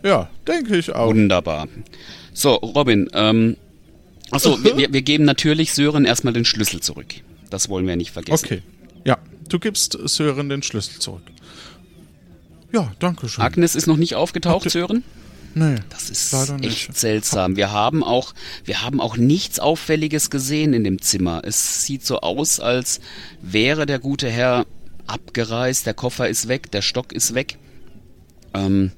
[0.03, 1.09] Ja, denke ich auch.
[1.09, 1.69] Wunderbar.
[2.33, 3.57] So, Robin, ähm,
[4.31, 7.15] achso, wir, wir- geben natürlich Sören erstmal den Schlüssel zurück.
[7.51, 8.45] Das wollen wir nicht vergessen.
[8.45, 8.63] Okay.
[9.05, 11.23] Ja, du gibst Sören den Schlüssel zurück.
[12.73, 13.43] Ja, danke schön.
[13.45, 15.03] Agnes ist noch nicht aufgetaucht, ihr- Sören?
[15.59, 17.57] Nee, Das ist echt seltsam.
[17.57, 18.35] Wir haben auch,
[18.67, 21.41] wir haben auch nichts Auffälliges gesehen in dem Zimmer.
[21.45, 23.01] Es sieht so aus, als
[23.41, 24.67] wäre der gute Herr
[25.07, 25.87] abgereist.
[25.87, 27.57] Der Koffer ist weg, der Stock ist weg.
[28.53, 28.93] Ähm,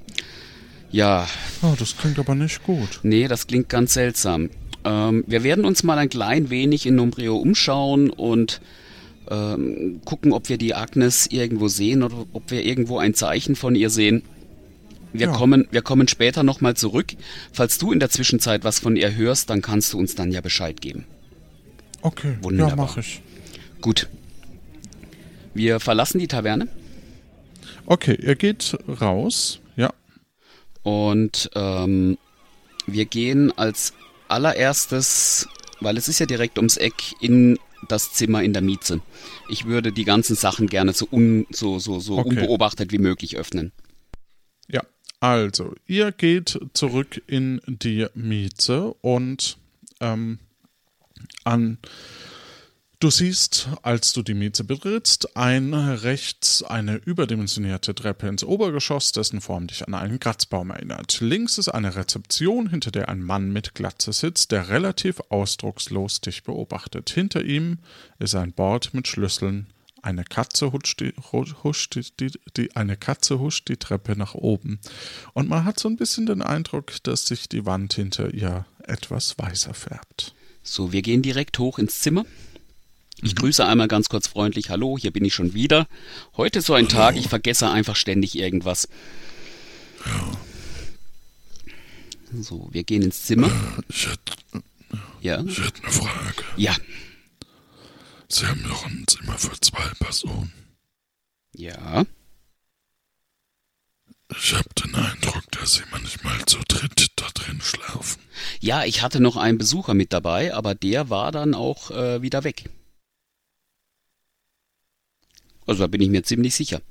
[0.91, 1.27] ja,
[1.61, 2.99] Oh, das klingt aber nicht gut.
[3.03, 4.49] nee, das klingt ganz seltsam.
[4.83, 8.59] Ähm, wir werden uns mal ein klein wenig in Nombreo umschauen und
[9.31, 13.75] ähm, gucken, ob wir die Agnes irgendwo sehen oder ob wir irgendwo ein Zeichen von
[13.75, 14.23] ihr sehen.
[15.13, 15.31] Wir Ja.
[15.33, 17.13] kommen, wir kommen später nochmal zurück.
[17.51, 20.41] Falls du in der Zwischenzeit was von ihr hörst, dann kannst du uns dann ja
[20.41, 21.05] Bescheid geben.
[22.01, 22.69] Okay, Wunderbar.
[22.69, 23.21] ja, mach ich.
[23.81, 24.07] Gut.
[25.53, 26.67] Wir verlassen die Taverne
[27.85, 29.59] Okay, ihr geht raus.
[29.75, 29.91] Ja.
[30.83, 32.17] und ähm,
[32.85, 33.93] wir gehen als
[34.27, 35.47] allererstes,
[35.79, 39.01] weil es ist ja direkt ums Eck, in das Zimmer in der Mieze.
[39.49, 42.29] Ich würde die ganzen Sachen gerne so, un, so, so, so Okay.
[42.29, 43.71] unbeobachtet wie möglich öffnen.
[45.19, 49.57] Also, ihr geht zurück in die Mieze und
[49.99, 50.39] ähm,
[51.43, 51.77] an.
[53.01, 59.39] Du siehst, als du die Mieze betrittst, ein rechts eine überdimensionierte Treppe ins Obergeschoss, dessen
[59.39, 61.21] Form dich an einen Kratzbaum erinnert.
[61.21, 66.43] Links ist eine Rezeption, hinter der ein Mann mit Glatze sitzt, der relativ ausdruckslos dich
[66.43, 67.09] beobachtet.
[67.09, 67.77] Hinter ihm
[68.19, 69.67] ist ein Board mit Schlüsseln.
[70.01, 74.79] Eine Katze huscht die, hu- huscht die, die, eine Katze huscht die Treppe nach oben.
[75.33, 79.37] Und man hat so ein bisschen den Eindruck, dass sich die Wand hinter ihr etwas
[79.37, 80.33] weißer färbt.
[80.63, 82.23] So, wir gehen direkt hoch ins Zimmer.
[82.23, 82.27] Mhm.
[83.27, 84.69] Ich grüße einmal ganz kurz freundlich.
[84.69, 85.87] Hallo, hier bin ich schon wieder.
[86.37, 88.87] Heute ist so ein Tag, ich vergesse einfach ständig irgendwas.
[92.31, 93.51] So, wir gehen ins Zimmer.
[93.89, 94.63] Ich hätte,
[95.21, 95.43] Ja.
[95.43, 96.43] ich hätte eine Frage.
[96.57, 96.75] Ja.
[98.31, 100.53] Sie haben doch ein Zimmer für zwei Personen.
[101.53, 102.05] Ja.
[104.31, 108.21] Ich habe den Eindruck, dass Sie manchmal zu dritt da drin schlafen.
[108.59, 112.43] Ja, ich hatte noch einen Besucher mit dabei, aber der war dann auch äh, wieder
[112.43, 112.69] weg.
[115.65, 116.81] Also da bin ich mir ziemlich sicher.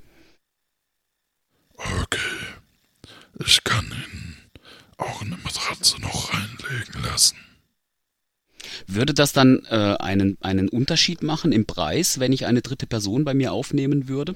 [1.76, 2.18] Okay.
[3.46, 4.50] Ich kann Ihnen
[4.96, 7.36] auch eine Matratze noch reinlegen lassen.
[8.86, 13.24] Würde das dann äh, einen, einen Unterschied machen im Preis, wenn ich eine dritte Person
[13.24, 14.34] bei mir aufnehmen würde?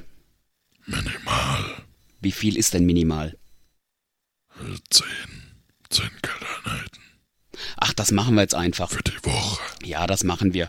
[0.87, 1.85] Minimal.
[2.21, 3.37] Wie viel ist denn minimal?
[4.61, 5.07] Äh, Zehn.
[5.91, 7.03] Zehn Geldeinheiten
[7.77, 8.91] Ach, das machen wir jetzt einfach.
[8.91, 9.61] für die Woche.
[9.85, 10.69] Ja, das machen wir.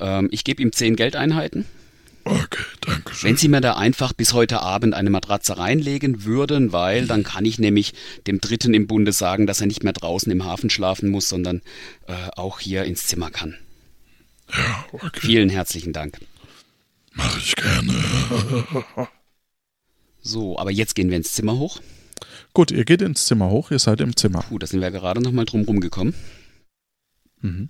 [0.00, 1.66] Ähm, ich gebe ihm zehn Geldeinheiten.
[2.24, 3.30] Okay, danke schön.
[3.30, 7.44] Wenn Sie mir da einfach bis heute Abend eine Matratze reinlegen würden, weil dann kann
[7.44, 7.94] ich nämlich
[8.26, 11.62] dem Dritten im Bunde sagen, dass er nicht mehr draußen im Hafen schlafen muss, sondern
[12.06, 13.58] äh, auch hier ins Zimmer kann.
[14.52, 15.20] Ja, okay.
[15.20, 16.18] Vielen herzlichen Dank.
[17.12, 19.08] Mache ich gerne.
[20.24, 21.80] So, aber jetzt gehen wir ins Zimmer hoch.
[22.54, 24.42] Gut, ihr geht ins Zimmer hoch, ihr seid im Zimmer.
[24.42, 26.14] Puh, da sind wir gerade nochmal drum rumgekommen.
[27.40, 27.68] Mhm.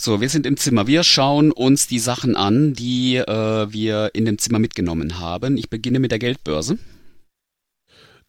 [0.00, 0.86] So, wir sind im Zimmer.
[0.86, 5.56] Wir schauen uns die Sachen an, die äh, wir in dem Zimmer mitgenommen haben.
[5.56, 6.78] Ich beginne mit der Geldbörse.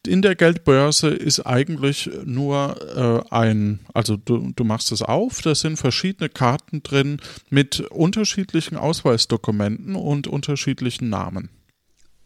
[0.07, 5.53] In der Geldbörse ist eigentlich nur äh, ein, also du, du machst es auf, da
[5.53, 11.49] sind verschiedene Karten drin mit unterschiedlichen Ausweisdokumenten und unterschiedlichen Namen.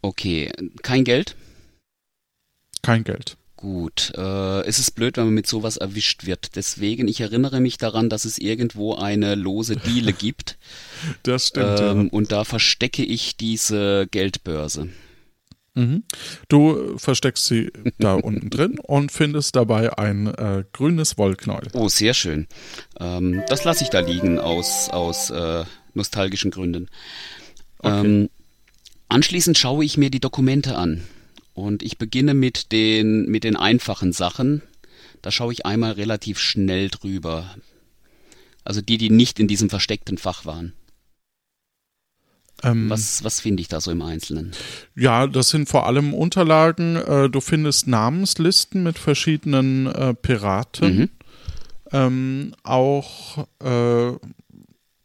[0.00, 1.36] Okay, kein Geld?
[2.80, 3.36] Kein Geld.
[3.64, 6.54] Gut, äh, es ist blöd, wenn man mit sowas erwischt wird.
[6.54, 10.58] Deswegen, ich erinnere mich daran, dass es irgendwo eine lose Diele gibt.
[11.22, 11.80] Das stimmt.
[11.80, 14.90] ähm, und da verstecke ich diese Geldbörse.
[15.76, 15.82] ja.
[15.82, 16.02] mhm.
[16.50, 21.68] Du versteckst sie da unten drin und findest dabei ein äh, grünes Wollknäuel.
[21.72, 22.46] Oh, sehr schön.
[23.00, 26.90] Ähm, das lasse ich da liegen aus, aus äh, nostalgischen Gründen.
[27.82, 28.28] Ähm,
[29.08, 31.00] anschließend schaue ich mir die Dokumente an.
[31.54, 34.62] Und ich beginne mit den, mit den einfachen Sachen.
[35.22, 37.54] Da schaue ich einmal relativ schnell drüber.
[38.64, 40.72] Also die, die nicht in diesem versteckten Fach waren.
[42.62, 44.52] Ähm, Was, was finde ich da so im Einzelnen?
[44.96, 46.96] Ja, das sind vor allem Unterlagen.
[46.96, 50.96] Äh, du findest Namenslisten mit verschiedenen äh, Piraten.
[50.96, 51.10] Mhm.
[51.92, 54.12] Ähm, auch äh,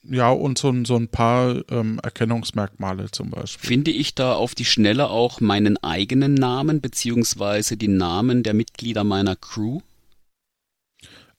[0.09, 3.67] ja, und so, ein- so ein paar ähm, Erkennungsmerkmale zum Beispiel.
[3.67, 9.03] Finde ich da auf die Schnelle auch meinen eigenen Namen, beziehungsweise die Namen der Mitglieder
[9.03, 9.79] meiner Crew?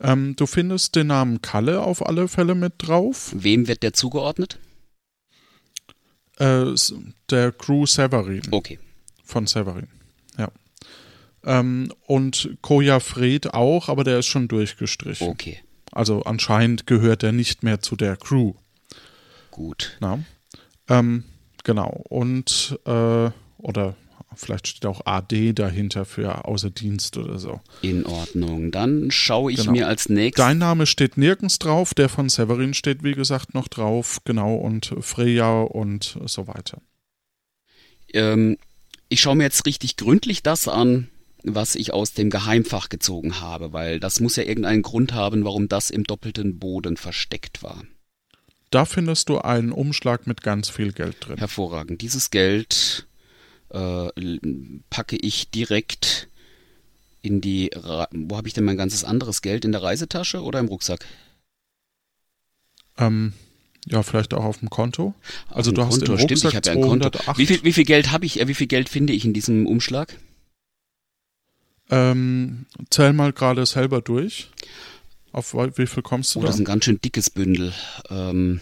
[0.01, 3.33] Ähm, du findest den Namen Kalle auf alle Fälle mit drauf.
[3.35, 4.59] Wem wird der zugeordnet?
[6.39, 6.67] Äh,
[7.29, 8.79] der Crew Severin Okay.
[9.25, 9.89] von Severin.
[10.39, 10.49] Ja.
[11.45, 15.29] Ähm, und Koja Fred auch, aber der ist schon durchgestrichen.
[15.29, 15.59] Okay.
[15.93, 18.55] Also anscheinend gehört er nicht mehr zu der Crew.
[19.51, 19.97] Gut.
[20.01, 20.21] Na?
[20.89, 21.25] Ähm,
[21.65, 22.05] genau.
[22.09, 23.97] Und, äh, oder
[24.37, 27.61] Vielleicht steht auch AD dahinter für außer Dienst oder so.
[27.83, 28.71] In Ordnung.
[28.71, 29.73] Dann schaue ich Genau.
[29.73, 30.45] mir als nächstes.
[30.45, 34.95] Dein Name steht nirgends drauf, der von Severin steht, wie gesagt, noch drauf, genau, und
[35.01, 36.81] Freya und so weiter.
[38.13, 38.57] Ähm,
[39.09, 41.09] ich schaue mir jetzt richtig gründlich das an,
[41.43, 45.69] was ich aus dem Geheimfach gezogen habe, weil das muss ja irgendeinen Grund haben, warum
[45.69, 47.83] das im doppelten Boden versteckt war.
[48.71, 51.39] Da findest du einen Umschlag mit ganz viel Geld drin.
[51.39, 52.03] Hervorragend.
[52.03, 53.07] Dieses Geld
[53.71, 54.09] äh,
[54.91, 56.29] packe ich direkt
[57.21, 57.71] in die.
[57.75, 59.65] Ra Wo habe ich denn mein ganzes anderes Geld?
[59.65, 61.05] In der Reisetasche oder im Rucksack?
[62.97, 63.33] Ähm,
[63.87, 65.15] ja, vielleicht auch auf dem Konto.
[65.49, 66.19] Also du dem hast im Konto.
[66.19, 67.11] Stimmt, Rucksack ich habe ja ein Konto.
[67.11, 67.39] 208.
[67.39, 68.41] Wie viel, wie viel Geld habe ich?
[68.41, 70.17] Äh, wie viel Geld finde ich in diesem Umschlag?
[71.91, 74.49] Ähm, zähl mal gerade selber durch.
[75.33, 76.55] Auf wie viel kommst du Oh, das da?
[76.55, 77.73] ist ein ganz schön dickes Bündel.
[78.09, 78.61] Ähm,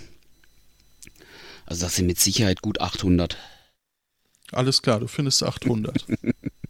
[1.67, 3.37] also das sind mit Sicherheit gut 800.
[4.53, 6.07] Alles klar, du findest 800.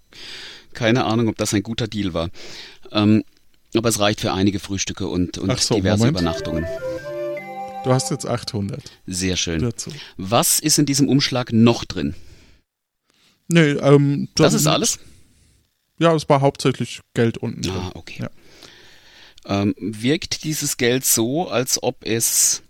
[0.73, 2.31] Keine Ahnung, ob das ein guter Deal war.
[2.93, 3.25] Ähm,
[3.75, 6.19] aber es reicht für einige Frühstücke und, und so, diverse Moment.
[6.21, 6.65] Übernachtungen.
[7.85, 9.61] du hast jetzt 800 Sehr schön.
[9.61, 9.93] dazu.
[10.17, 12.15] Was ist in diesem Umschlag noch drin?
[13.49, 14.99] Nee, ähm, Das dann- ist alles?
[15.99, 17.69] Ja, es war hauptsächlich Geld unten.
[17.71, 18.23] Ah, okay.
[18.23, 18.31] Ja.
[19.47, 22.63] Ähm, wirkt dieses Geld so, als ob es,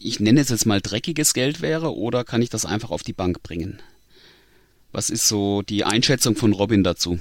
[0.00, 3.12] ich nenne es jetzt mal dreckiges Geld wäre, oder kann ich das einfach auf die
[3.12, 3.80] Bank bringen?
[4.92, 7.18] Was ist so die Einschätzung von Robin dazu?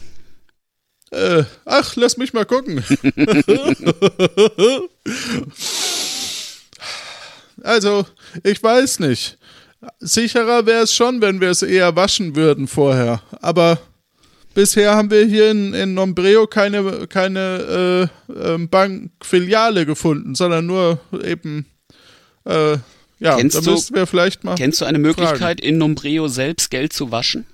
[1.12, 2.84] Äh, ach, lass mich mal gucken.
[7.64, 8.06] also,
[8.44, 9.38] ich weiß nicht.
[10.00, 13.22] Sicherer wäre es schon, wenn wir es eher waschen würden vorher.
[13.42, 13.80] Aber
[14.58, 21.00] bisher haben wir hier in, in Nombreo keine, keine äh, ähm, Bankfiliale gefunden, sondern nur
[21.24, 21.68] eben,
[22.44, 22.78] äh,
[23.20, 24.56] ja, Kennst da du- müssten wir vielleicht mal.
[24.56, 27.46] Kennst du eine Möglichkeit, in Nombreo selbst Geld zu waschen?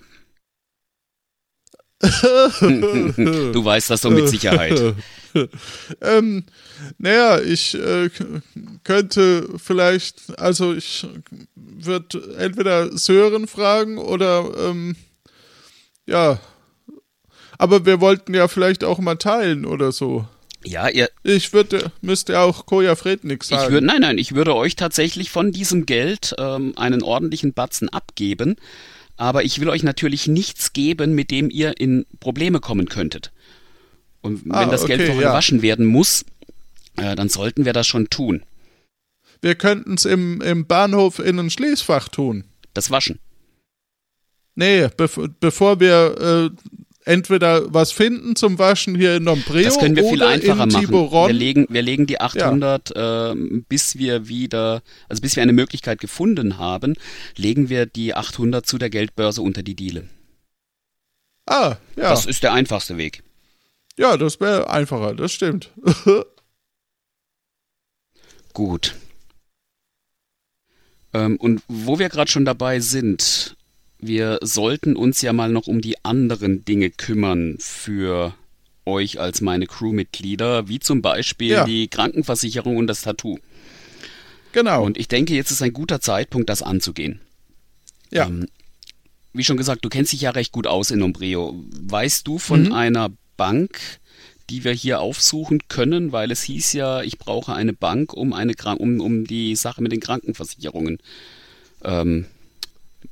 [2.01, 4.95] du weißt das doch mit Sicherheit.
[6.01, 6.45] ähm,
[6.97, 8.09] naja, ich äh,
[8.85, 11.05] könnte vielleicht, also ich
[11.55, 14.95] würde entweder Sören fragen oder ähm,
[16.05, 16.39] ja,
[17.63, 20.27] aber wir wollten ja vielleicht auch mal teilen oder so.
[20.65, 23.73] Ja, ihr, Ich würde, müsste auch Koja Fred nichts ich sagen.
[23.73, 28.55] würde, nein, nein, ich würde euch tatsächlich von diesem Geld ähm, einen ordentlichen Batzen abgeben,
[29.17, 33.31] aber ich will euch natürlich nichts geben, mit dem ihr in Probleme kommen könntet.
[34.21, 35.29] Und wenn Ah, das Geld okay, ja.
[35.29, 36.23] gewaschen werden muss,
[36.97, 38.43] äh, dann sollten wir das schon tun.
[39.41, 42.45] wir könnten es im, im Bahnhof in ein Schließfach tun.
[42.73, 43.19] Das Waschen.
[44.55, 49.95] Nee, bev bevor wir äh, entweder was finden zum Waschen hier in Nombreo Das können
[49.95, 50.85] wir viel oder einfacher in machen.
[50.85, 51.27] Tiburon.
[51.27, 55.99] Wir legen, wir legen die 800, ähm, bis wir wieder, also bis wir eine Möglichkeit
[55.99, 56.95] gefunden haben,
[57.35, 60.07] legen wir die 800 zu der Geldbörse unter die Diele.
[61.45, 62.09] Ah, ja.
[62.09, 63.23] Das ist der einfachste Weg.
[63.97, 65.71] Ja, das wäre einfacher, das stimmt.
[68.53, 68.95] Gut.
[71.13, 73.55] Ähm, und wo wir gerade schon dabei sind,
[74.07, 78.33] wir sollten uns ja mal noch um die anderen Dinge kümmern für
[78.85, 81.65] euch als meine Crewmitglieder, wie zum Beispiel Ja.
[81.65, 83.37] die Krankenversicherung und das Tattoo.
[84.51, 84.83] genau.
[84.85, 87.19] Und ich denke, jetzt ist ein guter Zeitpunkt, das anzugehen.
[88.11, 88.27] ja.
[88.27, 88.47] Ähm,
[89.35, 91.55] wie schon gesagt, du kennst dich ja recht gut aus in Umbreo.
[91.71, 92.71] Weißt du von Mhm.
[92.73, 93.79] einer Bank,
[94.51, 98.53] die wir hier aufsuchen können, weil es hieß ja, ich brauche eine Bank, um eine
[98.77, 100.99] um, um die Sache mit den Krankenversicherungen
[101.83, 102.25] ähm,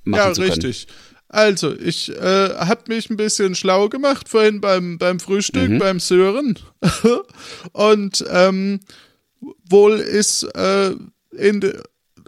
[0.04, 0.54] machen ja, zu können.
[0.54, 0.88] richtig.
[1.28, 5.80] Also, ich äh, habe mich ein bisschen schlau gemacht vorhin beim, beim Frühstück, Mhm.
[5.80, 6.60] beim Sören.
[7.72, 8.82] Und ähm,
[9.70, 10.94] wohl ist äh,
[11.32, 11.74] in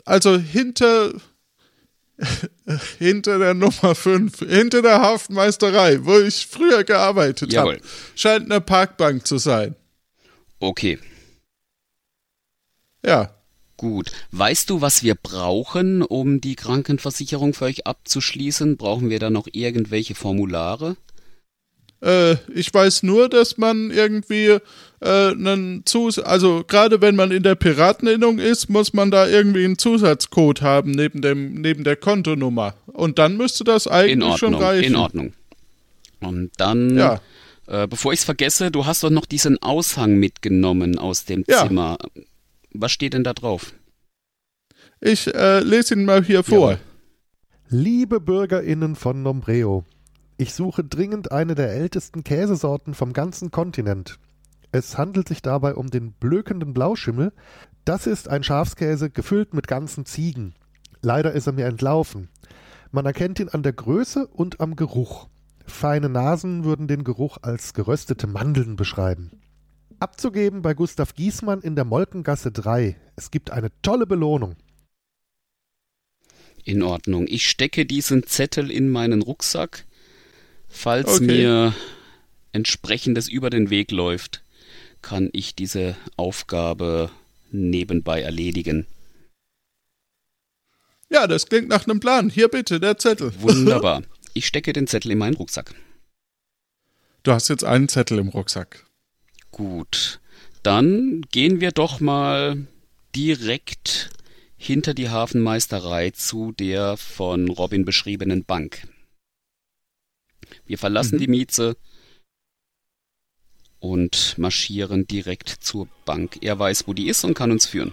[0.06, 1.14] also hinter
[3.00, 7.80] hinter der Nummer 5, hinter der Hafenmeisterei, wo ich früher gearbeitet habe,
[8.16, 9.76] scheint eine Parkbank zu sein.
[10.60, 10.98] Okay,
[13.06, 13.34] Ja.
[13.78, 14.12] Gut.
[14.32, 18.78] Weißt du, was wir brauchen, um die Krankenversicherung für euch abzuschließen?
[18.78, 20.96] Brauchen wir da noch irgendwelche Formulare?
[22.02, 24.58] Äh, ich weiß nur, dass man irgendwie
[25.00, 29.64] äh, einen Zus also gerade wenn man in der Pirateninnung ist, muss man da irgendwie
[29.64, 34.38] einen Zusatzcode haben neben dem neben der Kontonummer und dann müsste das eigentlich In Ordnung,
[34.38, 34.84] schon reichen.
[34.84, 35.34] in Ordnung.
[36.20, 37.22] Und dann, Ja.
[37.68, 41.66] äh, bevor ich es vergesse, du hast doch noch diesen Aushang mitgenommen aus dem Ja.
[41.66, 41.98] Zimmer.
[42.74, 43.74] Was steht denn da drauf?
[45.00, 46.72] Ich äh, lese ihn mal hier vor.
[46.72, 46.80] Jawohl.
[47.70, 49.86] Liebe BürgerInnen von Nombreo,
[50.38, 54.20] ich suche dringend eine der ältesten Käsesorten vom ganzen Kontinent.
[54.72, 57.32] Es handelt sich dabei um den blökenden Blauschimmel.
[57.86, 60.56] Das ist ein Schafskäse gefüllt mit ganzen Ziegen.
[61.02, 62.30] Leider ist er mir entlaufen.
[62.92, 65.28] Man erkennt ihn an der Größe und am Geruch.
[65.66, 69.32] Feine Nasen würden den Geruch als geröstete Mandeln beschreiben.
[70.04, 72.98] Abzugeben bei Gustav Giesmann in der Molkengasse 3.
[73.16, 74.58] Es gibt eine tolle Belohnung.
[76.66, 77.26] In Ordnung.
[77.30, 79.86] Ich stecke diesen Zettel in meinen Rucksack,
[80.68, 81.26] falls Okay.
[81.26, 81.74] mir
[82.52, 84.44] entsprechendes über den Weg läuft,
[85.02, 87.10] kann ich diese Aufgabe
[87.52, 88.86] nebenbei erledigen.
[91.10, 92.30] Ja, das klingt nach einem Plan.
[92.30, 93.32] Hier bitte, der Zettel.
[93.40, 94.04] Wunderbar.
[94.34, 95.74] Ich stecke den Zettel in meinen Rucksack.
[97.24, 98.84] Du hast jetzt einen Zettel im Rucksack.
[99.54, 100.20] Gut.
[100.64, 102.68] Dann gehen wir doch mal
[103.16, 104.10] direkt
[104.58, 108.88] hinter die Hafenmeisterei zu der von Robin beschriebenen Bank.
[110.66, 111.20] Wir verlassen Mhm.
[111.20, 111.78] die Mieze
[113.80, 116.40] und marschieren direkt zur Bank.
[116.42, 117.92] Er weiß, wo die ist und kann uns führen.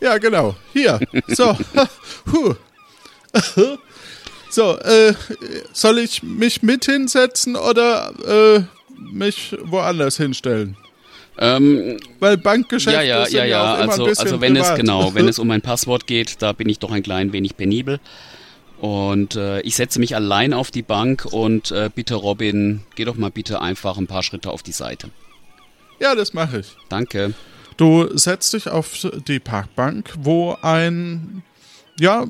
[0.00, 0.56] Ja, genau.
[0.72, 1.00] Hier.
[1.28, 1.56] So.
[4.50, 5.14] So, äh,
[5.72, 8.12] soll ich mich mit hinsetzen oder
[8.58, 8.64] äh,
[9.10, 10.76] mich woanders hinstellen?
[11.38, 13.74] Ähm, Weil Bankgeschäfte ja, ja, sind ja, ja, ja.
[13.74, 14.80] auch immer Also, ein bisschen also wenn es privat.
[14.80, 18.00] genau, wenn es um ein Passwort geht, da bin ich doch ein klein wenig penibel.
[18.80, 23.16] Und äh, ich setze mich allein auf die Bank und äh, bitte Robin, geh doch
[23.16, 25.08] mal bitte einfach ein paar Schritte auf die Seite.
[26.00, 26.76] Ja, das mache ich.
[26.88, 27.32] Danke.
[27.76, 31.42] Du setzt dich auf die Parkbank, wo ein,
[31.98, 32.26] ja,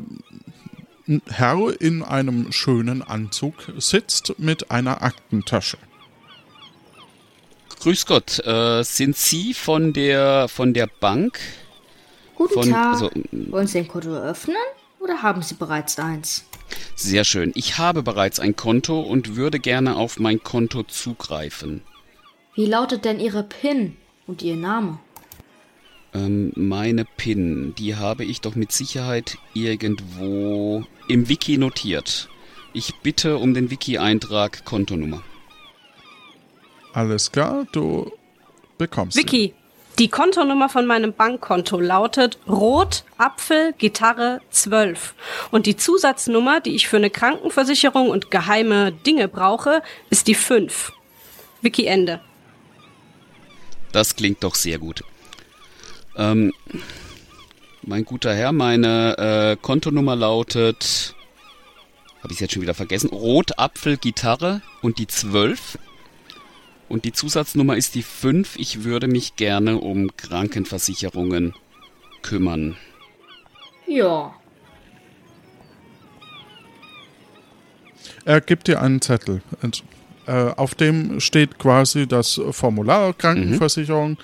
[1.09, 5.79] ein Herr in einem schönen Anzug sitzt mit einer Aktentasche.
[7.83, 11.41] Grüß Gott, äh, sind Sie von der von der Bank?
[12.37, 12.93] Guten Von- Tag.
[12.93, 14.55] also- Wollen Sie ein Konto eröffnen
[15.01, 16.45] oder haben Sie bereits eins?
[16.95, 17.51] Sehr schön.
[17.57, 21.83] Ich habe bereits ein Konto und würde gerne auf mein Konto zugreifen.
[22.55, 23.97] Wie lautet denn Ihre PIN
[24.29, 25.01] und Ihr Name?
[26.15, 32.29] Ähm, meine PIN, die habe ich doch mit Sicherheit irgendwo im Wiki notiert.
[32.75, 35.25] Ich bitte um den Wiki-Eintrag Kontonummer.
[36.93, 38.13] Alles klar, du
[38.79, 39.17] bekommst.
[39.17, 39.55] Vicky,
[39.99, 45.15] die Kontonummer von meinem Bankkonto lautet Rot Apfel Gitarre 12
[45.51, 50.93] und die Zusatznummer, die ich für eine Krankenversicherung und geheime Dinge brauche, ist die 5.
[51.61, 52.21] Vicky Ende.
[53.93, 55.05] Das klingt doch sehr gut.
[56.17, 56.53] Ähm,
[57.83, 61.15] mein guter Herr, meine äh, Kontonummer lautet,
[62.23, 65.79] habe ich jetzt schon wieder vergessen, Rot Apfel Gitarre und die 12.
[66.93, 68.57] Und die Zusatznummer ist die 5.
[68.57, 71.55] Ich würde mich gerne um Krankenversicherungen
[72.21, 72.77] kümmern.
[73.87, 74.35] Ja.
[78.27, 79.41] Er gibt dir einen Zettel.
[79.63, 79.85] Und,
[80.27, 84.19] äh, auf dem steht quasi das Formular Krankenversicherung.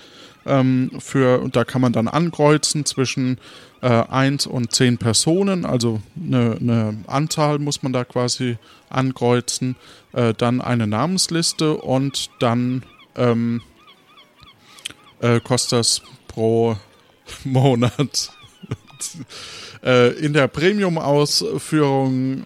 [0.45, 3.39] Ähm, für, und da kann man dann ankreuzen zwischen
[3.81, 5.65] äh, 1 und 10 Personen.
[5.65, 8.57] Also eine, eine Anzahl muss man da quasi
[8.89, 9.75] ankreuzen.
[10.13, 12.83] Äh, dann eine Namensliste und dann
[13.15, 13.61] ähm,
[15.21, 16.75] äh, kostet das pro
[17.43, 18.31] Monat.
[19.83, 22.43] äh, in der Premium-Ausführung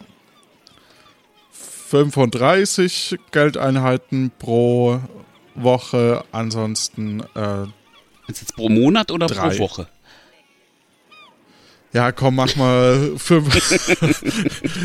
[1.52, 5.00] 35 Geldeinheiten pro
[5.56, 7.64] Woche, ansonsten äh,
[8.28, 9.50] Ist jetzt pro Monat oder Drei.
[9.50, 9.88] pro Woche?
[11.94, 13.56] Ja komm, mach mal fünf.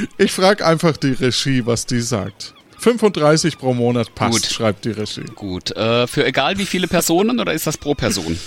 [0.19, 2.55] ich frage einfach die Regie, was die sagt.
[2.79, 4.47] 35 pro Monat passt, Gut.
[4.47, 5.25] schreibt die Regie.
[5.35, 5.73] Gut.
[5.73, 8.39] Äh, für egal wie viele Personen oder ist das pro Person?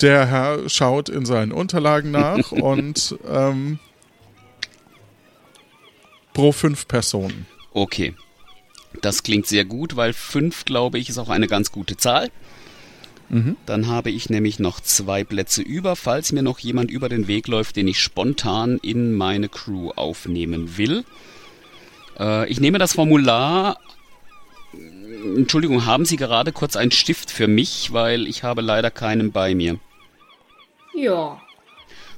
[0.00, 3.80] Der Herr schaut in seinen Unterlagen nach und ähm,
[6.32, 7.46] pro fünf Personen.
[7.72, 8.14] Okay.
[9.02, 12.30] Das klingt sehr gut, weil fünf, glaube ich, ist auch eine ganz gute Zahl.
[13.66, 17.46] Dann habe ich nämlich noch zwei Plätze über, falls mir noch jemand über den Weg
[17.46, 21.04] läuft, den ich spontan in meine Crew aufnehmen will.
[22.18, 23.78] Äh, ich nehme das Formular.
[25.36, 29.54] Entschuldigung, haben Sie gerade kurz einen Stift für mich, weil ich habe leider keinen bei
[29.54, 29.78] mir.
[30.94, 31.40] Ja.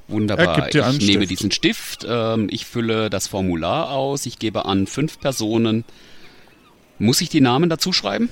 [0.07, 0.69] Wunderbar.
[0.73, 1.29] Er ich nehme Stift.
[1.29, 5.83] diesen Stift, ähm, ich fülle das Formular aus, ich gebe an fünf Personen.
[6.99, 8.29] Muss ich die Namen dazu schreiben?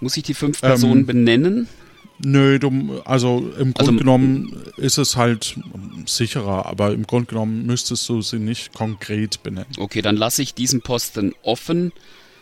[0.00, 1.68] Muss ich die fünf Personen Ähm, benennen?
[2.22, 5.56] Nö, du, also im Grunde Also- genommen ist es halt
[6.06, 9.70] sicherer, aber im Grunde genommen müsstest du sie nicht konkret benennen.
[9.78, 11.92] Okay, dann lasse ich diesen Posten offen.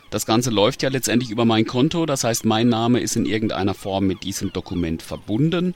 [0.09, 3.73] Das Ganze läuft ja letztendlich über mein Konto, das heißt, mein Name ist in irgendeiner
[3.73, 5.75] Form mit diesem Dokument verbunden.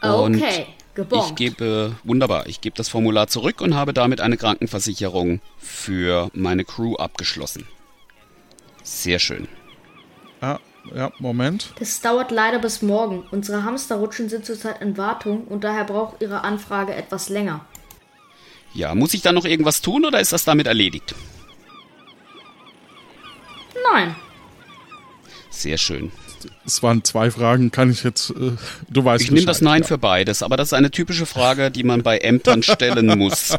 [0.00, 0.66] Und Okay.
[0.68, 1.36] Ich Gebongt.
[1.36, 6.96] gebe, wunderbar, ich gebe das Formular zurück und habe damit eine Krankenversicherung für meine Crew
[6.96, 7.64] abgeschlossen.
[8.82, 9.48] Sehr schön.
[10.42, 10.58] Ja,
[10.94, 11.72] ja, Moment.
[11.78, 13.24] Das dauert leider bis morgen.
[13.30, 17.64] Unsere Hamsterrutschen sind zurzeit in Wartung und daher braucht Ihre Anfrage etwas länger.
[18.74, 21.14] Ja, muss ich da noch irgendwas tun oder ist das damit erledigt?
[23.92, 24.16] Nein.
[25.50, 26.10] Sehr schön.
[26.64, 28.52] Es waren zwei Fragen, kann ich jetzt, äh,
[28.88, 29.86] du weißt Ich nehme das Nein ja.
[29.88, 33.56] für beides, aber das ist eine typische Frage, die man bei Ämtern stellen muss.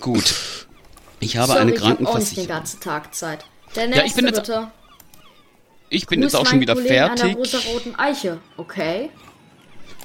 [0.00, 0.34] Gut.
[1.20, 2.48] Ich habe Sorry, eine ich habe auch nicht den Krankenversicherung.
[2.48, 3.44] ganzen Tag Zeit.
[3.76, 4.70] Der Ja, nächste ich bin jetzt- bitte.
[5.94, 7.22] Ich bin Grüß jetzt auch schon wieder Kollegen fertig.
[7.22, 9.10] der rosaroten Eiche, okay?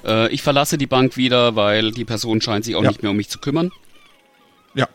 [0.05, 2.89] Äh, ich verlasse die Bank wieder, weil die Person scheint sich auch Ja.
[2.89, 3.71] nicht mehr um mich zu kümmern.
[4.73, 4.87] Ja.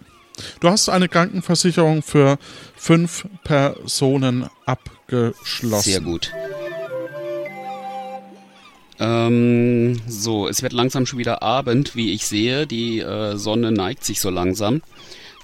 [0.61, 2.38] Du hast eine Krankenversicherung für
[2.76, 5.82] fünf Personen abgeschlossen.
[5.90, 6.30] Sehr gut.
[8.99, 12.66] Ähm, so, es wird langsam schon wieder Abend, wie ich sehe.
[12.66, 14.82] Die äh, Sonne neigt sich so langsam.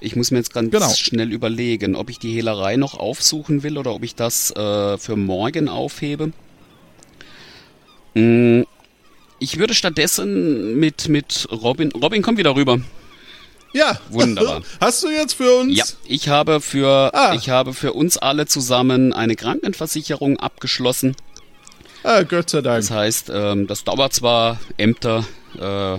[0.00, 0.88] Ich muss mir jetzt ganz Genau.
[0.90, 5.16] schnell überlegen, ob ich die Hehlerei noch aufsuchen will oder ob ich das äh, für
[5.16, 6.32] morgen aufhebe.
[8.14, 8.62] Mm,
[9.40, 11.92] Ich würde stattdessen mit, mit Robin.
[11.92, 12.80] Robin, komm wieder rüber.
[13.72, 14.00] Ja.
[14.10, 14.62] Wunderbar.
[14.80, 15.76] Hast du jetzt für uns?
[15.76, 17.34] Ja, ich habe für Ah.
[17.34, 21.14] ich habe für uns alle zusammen eine Krankenversicherung abgeschlossen.
[22.02, 22.78] Ah, Gott sei Dank.
[22.80, 25.24] Das heißt, ähm, das dauert zwar Ämter,
[25.60, 25.98] äh,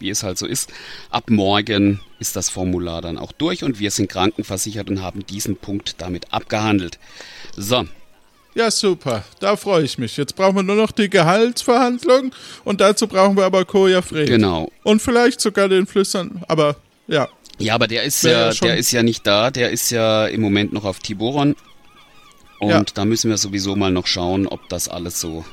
[0.00, 0.70] wie es halt so ist.
[1.10, 5.56] Ab morgen ist das Formular dann auch durch und wir sind krankenversichert und haben diesen
[5.56, 6.98] Punkt damit abgehandelt.
[7.56, 7.86] So,
[8.54, 9.24] Ja, super.
[9.38, 10.16] Da freue ich mich.
[10.16, 12.32] Jetzt brauchen wir nur noch die Gehaltsverhandlung
[12.64, 14.26] und dazu brauchen wir aber Koja Fred.
[14.28, 14.70] genau.
[14.82, 16.76] Und vielleicht sogar den Flüstern, aber
[17.06, 17.28] ja.
[17.58, 19.50] Ja, aber der ist ja, der ist ja nicht da.
[19.50, 21.54] Der ist ja im Moment noch auf Tiboron.
[22.58, 22.82] Und Ja.
[22.94, 25.44] da müssen wir sowieso mal noch schauen, ob das alles so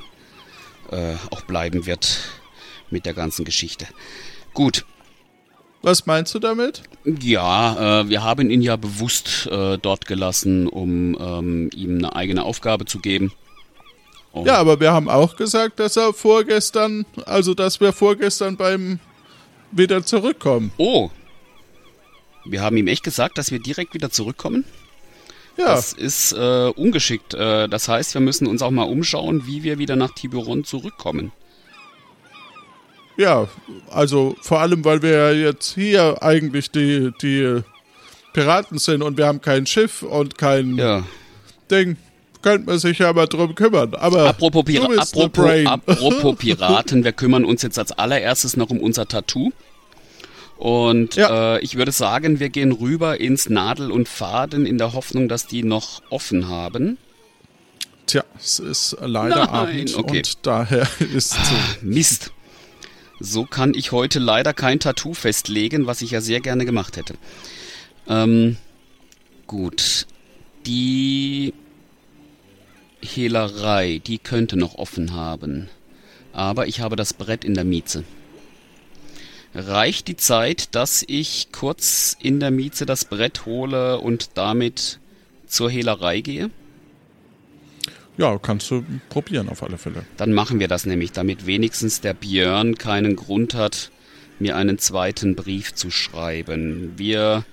[0.91, 2.20] äh, auch bleiben wird
[2.89, 3.88] mit der ganzen Geschichte.
[4.58, 4.86] Gut,
[5.84, 6.82] Was meinst du damit?
[7.05, 12.41] Ja, äh, wir haben ihn ja bewusst äh, dort gelassen, um ähm, ihm eine eigene
[12.41, 13.32] Aufgabe zu geben.
[14.32, 18.99] Und Ja, aber wir haben auch gesagt, dass er vorgestern, also dass wir vorgestern beim
[19.72, 20.72] wieder zurückkommen.
[20.78, 21.12] Oh,
[22.43, 24.66] wir haben ihm echt gesagt, dass wir direkt wieder zurückkommen.
[25.55, 27.36] Ja, Das ist äh, ungeschickt.
[27.36, 31.32] Äh, das heißt, wir müssen uns auch mal umschauen, wie wir wieder nach Tiburon zurückkommen.
[33.18, 33.47] Ja,
[33.89, 37.61] also vor allem, weil wir ja jetzt hier eigentlich die, die
[38.34, 41.03] Piraten sind und wir haben kein Schiff und kein Ja.
[41.72, 41.97] Ding.
[42.43, 43.95] Könnte man sich ja mal drum kümmern.
[43.95, 49.07] Aber Apropos, Pira apropos, apropos Piraten, wir kümmern uns jetzt als allererstes noch um unser
[49.07, 49.51] Tattoo.
[50.57, 51.55] Und Ja.
[51.57, 55.47] äh, ich würde sagen, wir gehen rüber ins Nadel und Faden in der Hoffnung, dass
[55.47, 56.97] die noch offen haben.
[58.05, 60.18] Tja, es ist leider Nein, Abend okay.
[60.20, 61.53] und daher ist zu.
[61.82, 62.32] Mist.
[63.20, 67.15] So kann ich heute leider kein Tattoo festlegen, was ich ja sehr gerne gemacht hätte.
[68.07, 68.57] Ähm,
[69.47, 70.05] gut.
[70.65, 71.53] Die
[73.01, 75.70] Hehlerei, die könnte noch offen haben.
[76.34, 78.03] Aber ich habe das Brett in der Mieze.
[79.55, 84.99] Reicht die Zeit, dass ich kurz in der Mieze das Brett hole und damit
[85.47, 86.51] zur Hehlerei gehe?
[88.18, 90.03] Ja, kannst du probieren auf alle Fälle.
[90.18, 93.91] Dann machen wir das nämlich, damit wenigstens der Björn keinen Grund hat,
[94.39, 96.93] mir einen zweiten Brief zu schreiben.
[96.97, 97.45] Wir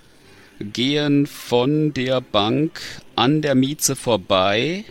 [0.60, 2.80] gehen von der Bank
[3.14, 4.84] an der Mieze vorbei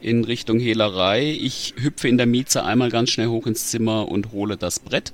[0.00, 1.36] in Richtung Hehlerei.
[1.40, 5.12] Ich hüpfe in der Mieze einmal ganz schnell hoch ins Zimmer und hole das Brett,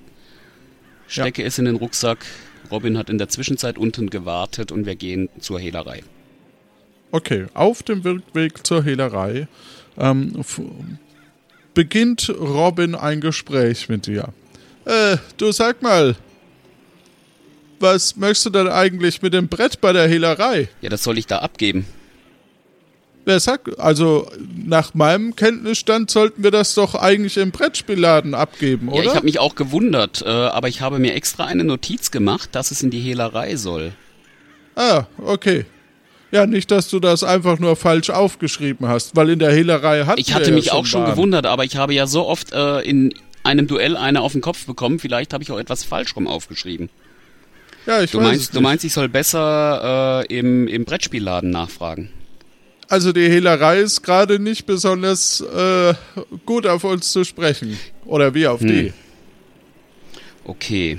[1.07, 2.27] stecke es in den Rucksack.
[2.71, 6.03] Robin hat in der Zwischenzeit unten gewartet und wir gehen zur Hehlerei.
[7.13, 9.49] Okay, auf dem Weg zur Hehlerei
[9.99, 10.45] ähm,
[11.75, 14.29] beginnt Robin ein Gespräch mit dir.
[14.85, 16.17] Äh, du sag mal,
[17.81, 20.69] was möchtest du denn eigentlich mit dem Brett bei der Hehlerei?
[20.83, 21.87] Ja, das soll ich da abgeben.
[23.25, 28.95] Wer sagt, also nach meinem Kenntnisstand sollten wir das doch eigentlich im Brettspielladen abgeben, Ja,
[28.95, 29.05] oder?
[29.05, 32.71] ich habe mich auch gewundert, äh, aber ich habe mir extra eine Notiz gemacht, dass
[32.71, 33.93] es in die Hehlerei soll.
[34.77, 35.67] ah, okay.
[36.33, 40.19] Ja, nicht, dass du das einfach nur falsch aufgeschrieben hast, weil in der Hehlerei hat
[40.19, 43.13] Ich hatte mich auch schon gewundert, aber ich habe ja so oft äh, in
[43.43, 44.99] einem Duell eine auf den Kopf bekommen.
[44.99, 46.89] Vielleicht habe ich auch etwas falsch rum aufgeschrieben.
[47.87, 52.11] Ja, ich Du weiß meinst, du meinst, ich soll besser äh, im, im Brettspielladen nachfragen?
[52.89, 55.95] Also die Hehlerei ist gerade nicht besonders äh,
[56.45, 57.79] gut auf uns zu sprechen.
[58.05, 58.93] Oder wie auf die.
[60.45, 60.99] Okay.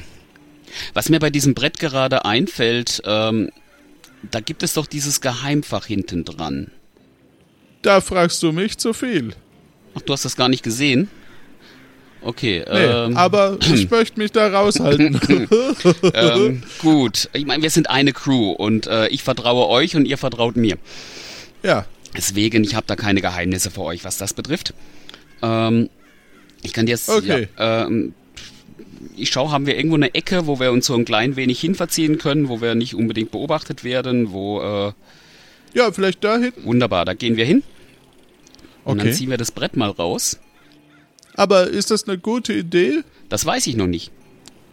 [0.93, 3.51] Was mir bei diesem Brett gerade einfällt, ähm,
[4.30, 6.72] da gibt es doch dieses Geheimfach hinten dran.
[7.82, 9.34] Da fragst du mich zu viel.
[9.95, 11.09] Ach, du hast das gar nicht gesehen?
[12.24, 15.19] Okay, Nee, ähm, aber ich möchte mich da raushalten.
[16.13, 17.30] ähm, gut.
[17.34, 20.78] Ich meine, wir sind eine Crew und äh, ich vertraue euch und ihr vertraut mir.
[21.63, 24.74] ja, Deswegen, ich habe da keine Geheimnisse für euch, was das betrifft.
[25.41, 25.89] Ähm,
[26.61, 27.47] ich kann dir jetzt, Okay.
[27.57, 28.13] ja, ähm,
[29.16, 32.18] ich schaue, haben wir irgendwo eine Ecke, wo wir uns so ein klein wenig hinverziehen
[32.18, 34.93] können, wo wir nicht unbedingt beobachtet werden, wo, äh,
[35.74, 36.54] Ja, vielleicht dahin.
[36.64, 37.64] wunderbar, da gehen wir hin.
[38.84, 39.16] Und dann Okay.
[39.16, 40.39] ziehen wir das Brett mal raus.
[41.36, 44.12] Aber ist das eine gute Idee, Das weiß ich noch nicht.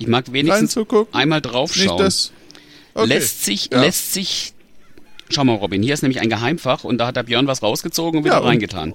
[0.00, 0.76] Ich mag wenigstens
[1.12, 1.96] einmal Nicht draufschauen.
[1.98, 2.32] das.
[2.94, 3.06] Okay.
[3.06, 3.80] Lässt sich, Ja.
[3.80, 4.52] lässt sich.
[5.30, 8.18] Schau mal, Robin, hier ist nämlich ein Geheimfach und da hat der Björn was rausgezogen
[8.18, 8.94] und wieder Ja, und- reingetan.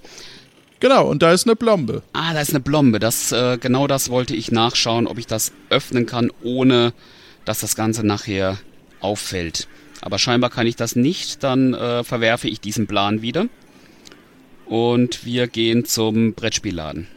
[0.83, 2.03] Genau, und da ist eine Blombe.
[2.11, 2.99] Ah, da ist eine Blombe.
[2.99, 6.91] Das, äh, genau das wollte ich nachschauen, ob ich das öffnen kann, ohne
[7.45, 8.57] dass das Ganze nachher
[8.99, 9.69] auffällt.
[10.01, 13.45] Aber scheinbar kann ich das nicht, dann äh, verwerfe ich diesen Plan wieder.
[14.65, 17.07] Und wir gehen zum Brettspielladen.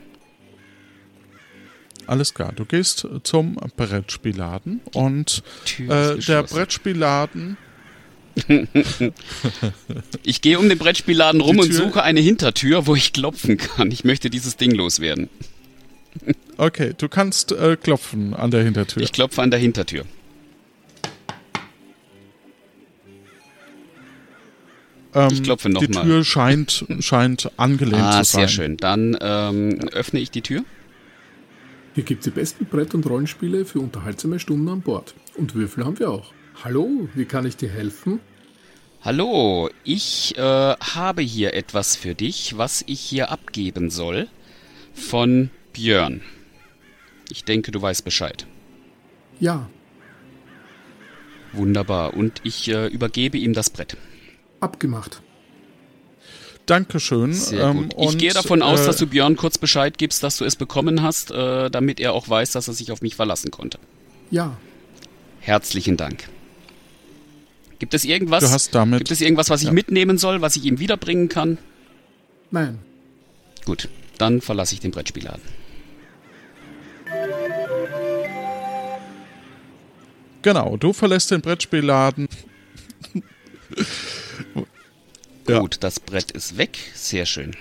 [2.07, 5.43] Alles klar, du gehst zum Brettspielladen und
[5.81, 6.45] äh, der.
[6.45, 7.57] Brettspielladen.
[10.23, 13.91] Ich gehe um den Brettspielladen rum und suche eine Hintertür, wo ich klopfen kann.
[13.91, 15.29] Ich möchte dieses Ding loswerden.
[16.57, 19.03] Okay, du kannst äh, klopfen an der Hintertür.
[19.03, 20.05] Ich klopfe an der Hintertür.
[25.15, 26.05] ähm, ich klopfe noch Die mal.
[26.05, 28.41] Tür scheint, scheint angelehnt Ah, zu sein.
[28.41, 28.77] sehr schön.
[28.77, 30.65] Dann ähm, öffne ich die Tür.
[31.95, 35.15] Hier gibt's die besten Brett- und Rollenspiele für unterhaltsame Stunden an Bord.
[35.37, 36.33] Und Würfel haben wir auch.
[36.65, 38.21] Hallo, wie kann ich dir helfen?
[39.03, 44.29] Hallo, ich äh, habe hier etwas für dich, was ich hier abgeben soll.
[44.95, 46.23] Von Björn.
[47.31, 48.47] Ich denke, du weißt Bescheid.
[49.39, 49.69] Ja,
[51.57, 52.15] Wunderbar.
[52.15, 53.97] Und ich äh, übergebe ihm das Brett.
[54.61, 55.23] abgemacht.
[56.67, 57.33] Dankeschön.
[57.33, 57.95] Sehr ähm, gut.
[57.99, 60.57] Ich und, gehe davon aus, äh, dass du Björn kurz Bescheid gibst, dass du es
[60.57, 63.79] bekommen hast, äh, damit er auch weiß, dass er sich auf mich verlassen konnte.
[64.31, 64.57] Ja,
[65.41, 66.25] Herzlichen Dank.
[67.79, 68.43] Gibt es irgendwas?
[68.45, 69.73] Du hast damit- gibt es irgendwas, was ich Ja.
[69.73, 71.59] mitnehmen soll, was ich ihm wiederbringen kann?
[72.51, 72.79] nein.
[73.65, 75.43] Gut, dann verlasse ich den Brettspielladen.
[80.43, 82.29] Genau, du verlässt den Brettspielladen.
[85.49, 85.61] Ja.
[85.61, 86.77] Gut, das Brett ist weg.
[86.95, 87.53] Sehr schön.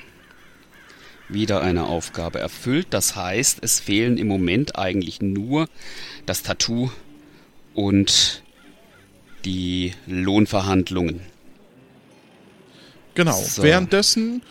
[1.30, 2.88] Wieder eine Aufgabe erfüllt.
[2.90, 5.68] Das heißt, es fehlen im Moment eigentlich nur
[6.26, 6.90] das Tattoo
[7.76, 8.42] und
[9.46, 11.22] die Lohnverhandlungen.
[13.14, 13.40] Genau.
[13.42, 13.64] So.
[13.64, 14.42] Währenddessen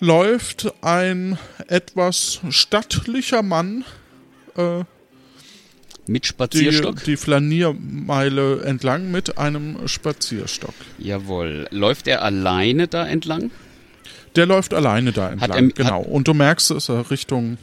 [0.00, 3.84] läuft ein etwas stattlicher Mann
[4.56, 4.78] äh,
[6.06, 7.04] Mit die, Spazierstock?
[7.04, 10.74] die Flaniermeile entlang mit einem Spazierstock.
[10.98, 11.68] Jawohl.
[11.70, 13.50] Läuft er alleine da entlang?
[14.34, 16.00] Der läuft alleine da entlang, er- genau.
[16.00, 17.58] Und du merkst es äh, Richtung,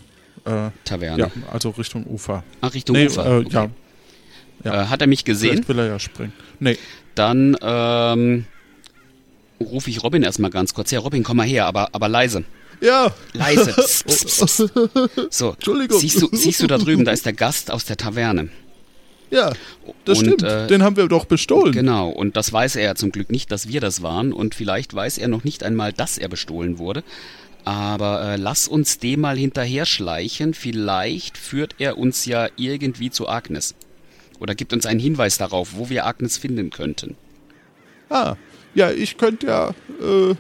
[0.46, 1.18] äh, Taverne.
[1.24, 2.44] ja, also Richtung Ufer.
[2.62, 3.26] Ach, Richtung nee, Ufer.
[3.26, 3.50] Äh, Okay.
[3.54, 3.70] Ja,
[4.64, 4.84] ja.
[4.84, 5.64] Äh, hat er mich gesehen?
[5.64, 6.34] vielleicht will er ja springen.
[6.60, 6.78] Nee,
[7.16, 8.46] Dann ähm,
[9.60, 10.92] rufe ich Robin erstmal ganz kurz.
[10.92, 12.44] Ja, Robin, komm mal her, aber, aber leise.
[12.82, 13.74] ja, Leise.
[13.74, 14.64] Psst, psst, psst.
[15.32, 16.00] So, Entschuldigung.
[16.00, 18.50] Siehst du, siehst du da drüben, da ist der Gast aus der Taverne.
[19.32, 19.52] ja,
[20.06, 20.44] das Und, stimmt.
[20.44, 21.74] äh, Den haben wir doch bestohlen.
[21.74, 24.32] Genau, und das weiß er ja zum Glück nicht, dass wir das waren.
[24.34, 27.04] Und vielleicht weiß er noch nicht einmal, dass er bestohlen wurde.
[27.66, 30.54] Aber äh, lass uns dem mal hinterher schleichen.
[30.54, 33.76] Vielleicht führt er uns ja irgendwie zu Agnes.
[34.40, 37.16] Oder gibt uns einen Hinweis darauf, wo wir Agnes finden könnten.
[38.10, 38.36] Ah,
[38.74, 39.70] ja, ich könnte ja
[40.02, 40.36] äh,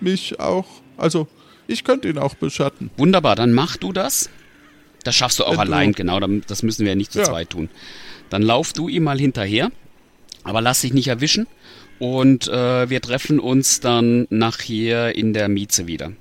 [0.00, 0.66] mich auch,
[0.96, 1.28] also
[1.66, 2.90] ich könnte ihn auch beschatten.
[2.96, 4.30] Wunderbar, dann mach du das.
[5.04, 6.18] Das schaffst du auch Wenn du- allein, genau.
[6.20, 7.24] dann- Das müssen wir ja nicht zu Ja.
[7.24, 7.68] zweit tun.
[8.30, 9.70] Dann lauf du ihm mal hinterher,
[10.42, 11.46] aber lass dich nicht erwischen.
[11.98, 16.12] Und äh, wir treffen uns dann nachher in der Mieze wieder.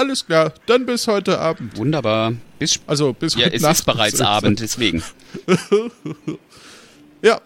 [0.00, 1.76] Alles klar, dann bis heute Abend.
[1.76, 2.32] Wunderbar.
[2.58, 3.74] Bis Also bis ja, heute es Nacht.
[3.74, 5.02] ist bereits Abend, deswegen.
[7.22, 7.40] Ja,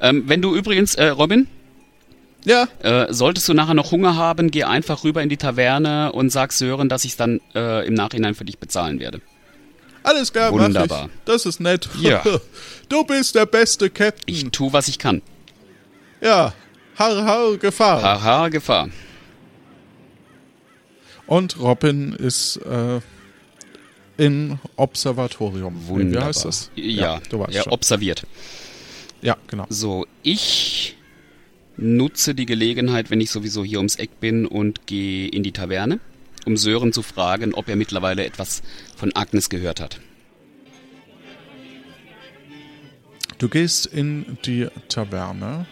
[0.00, 1.46] Ähm, wenn du übrigens, äh, Robin,
[2.44, 6.30] ja, äh, solltest du nachher noch Hunger haben, geh einfach rüber in die Taverne und
[6.30, 9.20] sag Sören, dass ich dann äh, im Nachhinein für dich bezahlen werde.
[10.04, 11.10] alles klar, Wunderbar.
[11.26, 11.88] Das ist nett.
[12.00, 12.22] Ja.
[12.88, 14.34] Du bist der beste Captain.
[14.34, 15.20] Ich tu, was ich kann.
[16.22, 16.54] ja,
[16.98, 18.00] har, har, Gefahr.
[18.02, 18.88] Haha, Gefahr.
[21.28, 23.00] Und Robin ist äh,
[24.16, 25.86] im Observatorium.
[25.86, 26.22] Wunderbar.
[26.22, 26.70] Wie heißt das?
[26.74, 27.72] Ja, du weißt ja schon.
[27.72, 28.26] observiert.
[29.20, 29.66] Ja, genau.
[29.68, 30.96] So, ich
[31.76, 36.00] nutze die Gelegenheit, wenn ich sowieso hier ums Eck bin und gehe in die Taverne,
[36.46, 38.62] um Sören zu fragen, ob er mittlerweile etwas
[38.96, 40.00] von Agnes gehört hat.
[43.36, 45.66] Du gehst in die Taverne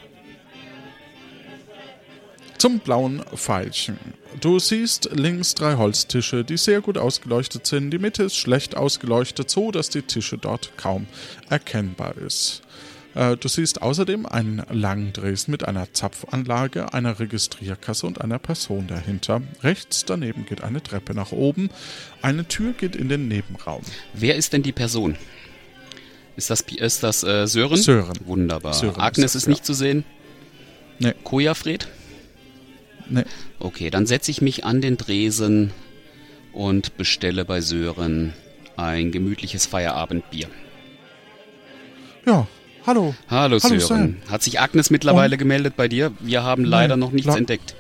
[2.67, 3.97] zum blauen Veilchen.
[4.41, 7.93] Du siehst links drei Holztische, die sehr gut ausgeleuchtet sind.
[7.93, 11.07] Die Mitte ist schlecht ausgeleuchtet, so dass die Tische dort kaum
[11.49, 12.63] erkennbar ist.
[13.15, 18.89] Äh, du siehst außerdem einen langen Dresden mit einer Zapfanlage, einer Registrierkasse und einer Person
[18.89, 19.43] dahinter.
[19.63, 21.71] Rechts daneben geht eine Treppe nach oben.
[22.21, 23.83] Eine Tür geht in den Nebenraum.
[24.13, 25.15] Wer ist denn die Person?
[26.35, 27.77] Ist das, ist das äh, Sören?
[27.77, 28.19] Sören.
[28.25, 28.75] Wunderbar.
[28.75, 29.65] Sören Agnes ist das, ist nicht ja.
[29.67, 30.05] zu sehen?
[30.99, 31.15] Nee.
[31.23, 31.87] Kojafred?
[33.09, 33.25] Nee.
[33.61, 35.73] Okay, dann setze ich mich an den Dresen
[36.53, 38.33] und bestelle bei Sören
[38.77, 40.49] ein gemütliches Feierabendbier.
[42.27, 42.47] Ja,
[42.87, 43.15] hallo.
[43.31, 44.17] Hallo, Hallo, Sören.
[44.29, 46.13] Hat sich Agnes mittlerweile gemeldet bei dir?
[46.21, 47.75] Wir haben leider Nee, noch nichts entdeckt.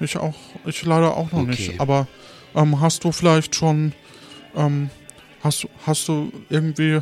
[0.00, 0.34] Ich auch,
[0.66, 1.50] ich leider auch noch Okay.
[1.68, 1.80] nicht.
[1.80, 2.06] Aber
[2.54, 3.92] ähm, hast du vielleicht schon,
[4.54, 4.90] ähm,
[5.42, 7.00] hast, du- hast du irgendwie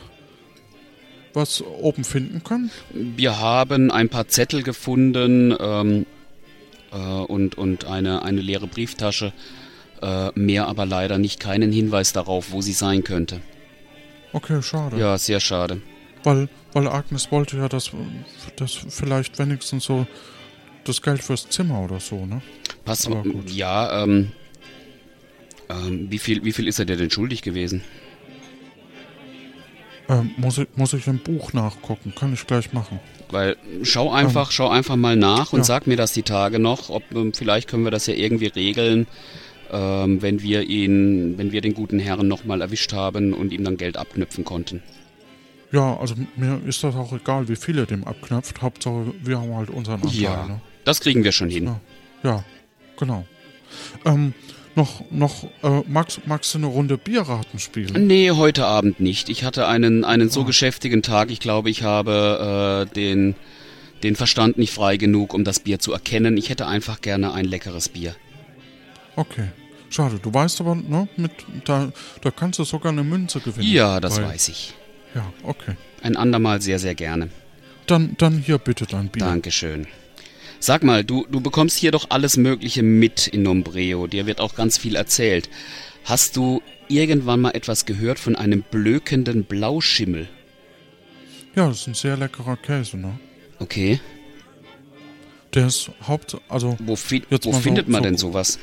[1.33, 2.71] was oben finden können?
[2.93, 6.07] Wir haben ein paar Zettel gefunden ähm,
[6.95, 9.33] äh, und, und eine, eine leere Brieftasche.
[10.03, 13.41] Äh, mehr aber leider nicht keinen Hinweis darauf, wo sie sein könnte.
[14.33, 14.99] Okay, schade.
[14.99, 15.81] Ja, sehr schade.
[16.25, 17.91] Weil, weil Agnes wollte ja, dass,
[18.57, 20.07] dass vielleicht wenigstens so
[20.85, 22.43] das Geld fürs Zimmer oder so, ne?
[22.85, 23.51] Pass gut.
[23.51, 24.33] Ja, ähm,
[25.69, 27.83] ähm, wie viel, wie viel ist er dir denn schuldig gewesen?
[30.09, 32.15] Ähm, muss, ich, muss ich im Buch nachgucken?
[32.15, 33.01] Kann ich gleich machen.
[33.35, 35.65] Weil schau einfach, schau einfach mal nach und ja.
[35.65, 36.89] sag mir das die Tage noch.
[36.89, 39.09] Ob ähm, vielleicht können wir das ja irgendwie regeln,
[39.73, 43.77] ähm, wenn wir ihn, wenn wir den guten Herrn nochmal erwischt haben und ihm dann
[43.77, 44.85] Geld abknüpfen konnten.
[45.73, 48.63] Ja, also mir ist das auch egal, wie viel er dem abknöpft.
[48.63, 50.61] Hauptsache, wir haben halt unseren Anteil, Ja, ne?
[50.85, 51.65] das kriegen wir schon hin.
[51.65, 51.81] Ja,
[52.23, 52.45] ja
[52.97, 53.27] genau.
[54.05, 54.33] Ähm,
[54.77, 58.07] noch, noch, äh, magst, magst du eine Runde Bierraten spielen?
[58.07, 59.29] Nee, heute Abend nicht.
[59.29, 60.45] Ich hatte einen, einen so Oh.
[60.45, 61.31] geschäftigen Tag.
[61.31, 63.35] Ich glaube, ich habe äh, den,
[64.03, 66.37] den Verstand nicht frei genug, um das Bier zu erkennen.
[66.37, 68.15] Ich hätte einfach gerne ein leckeres Bier.
[69.17, 69.49] Okay.
[69.91, 71.31] Schade, du weißt aber, ne, mit,
[71.65, 73.71] da, da kannst du sogar eine Münze gewinnen.
[73.71, 74.75] Ja, das Weil- weiß ich.
[75.15, 75.77] Ja, okay.
[76.03, 77.29] Ein andermal sehr, sehr gerne.
[77.87, 79.25] Dann, dann hier bitte dein Bier.
[79.25, 79.87] Dankeschön.
[80.67, 84.07] Sag mal, du, du bekommst hier doch alles Mögliche mit in Nombreo.
[84.07, 85.51] Dir wird auch ganz viel erzählt.
[86.05, 90.27] Hast du irgendwann mal etwas gehört von einem blökenden Blauschimmel?
[91.55, 93.19] Ja, das ist ein sehr leckerer Käse, ne?
[93.59, 94.01] Okay.
[95.53, 98.59] Der ist Haupt, also Wo, fi wo mal so- findet man so- denn sowas?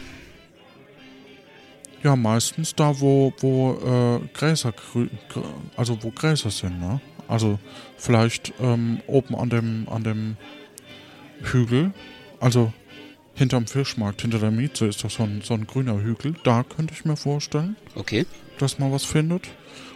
[2.04, 3.74] ja meistens da, wo, wo
[4.24, 4.74] äh, Gräser,
[5.78, 7.00] also wo Gräser sind, ne?
[7.28, 7.60] Also
[7.96, 10.38] vielleicht ähm, oben an dem, an dem
[11.44, 11.92] Hügel,
[12.40, 12.72] also
[13.34, 16.36] hinterm Fischmarkt, hinter der Mieze ist doch so ein, so ein grüner Hügel.
[16.44, 18.26] Da könnte ich mir vorstellen, Okay.
[18.60, 19.48] dass man was findet.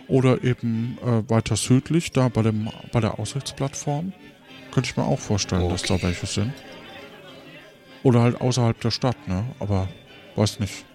[0.08, 4.14] Oder eben äh, weiter südlich, da bei, dem, bei der Aussichtsplattform.
[4.72, 6.04] Könnte ich mir auch vorstellen, dass da Okay.
[6.08, 6.54] welche sind.
[8.04, 9.46] Oder halt außerhalb der Stadt, ne?
[9.60, 9.89] Aber
[10.36, 10.86] weiß nicht.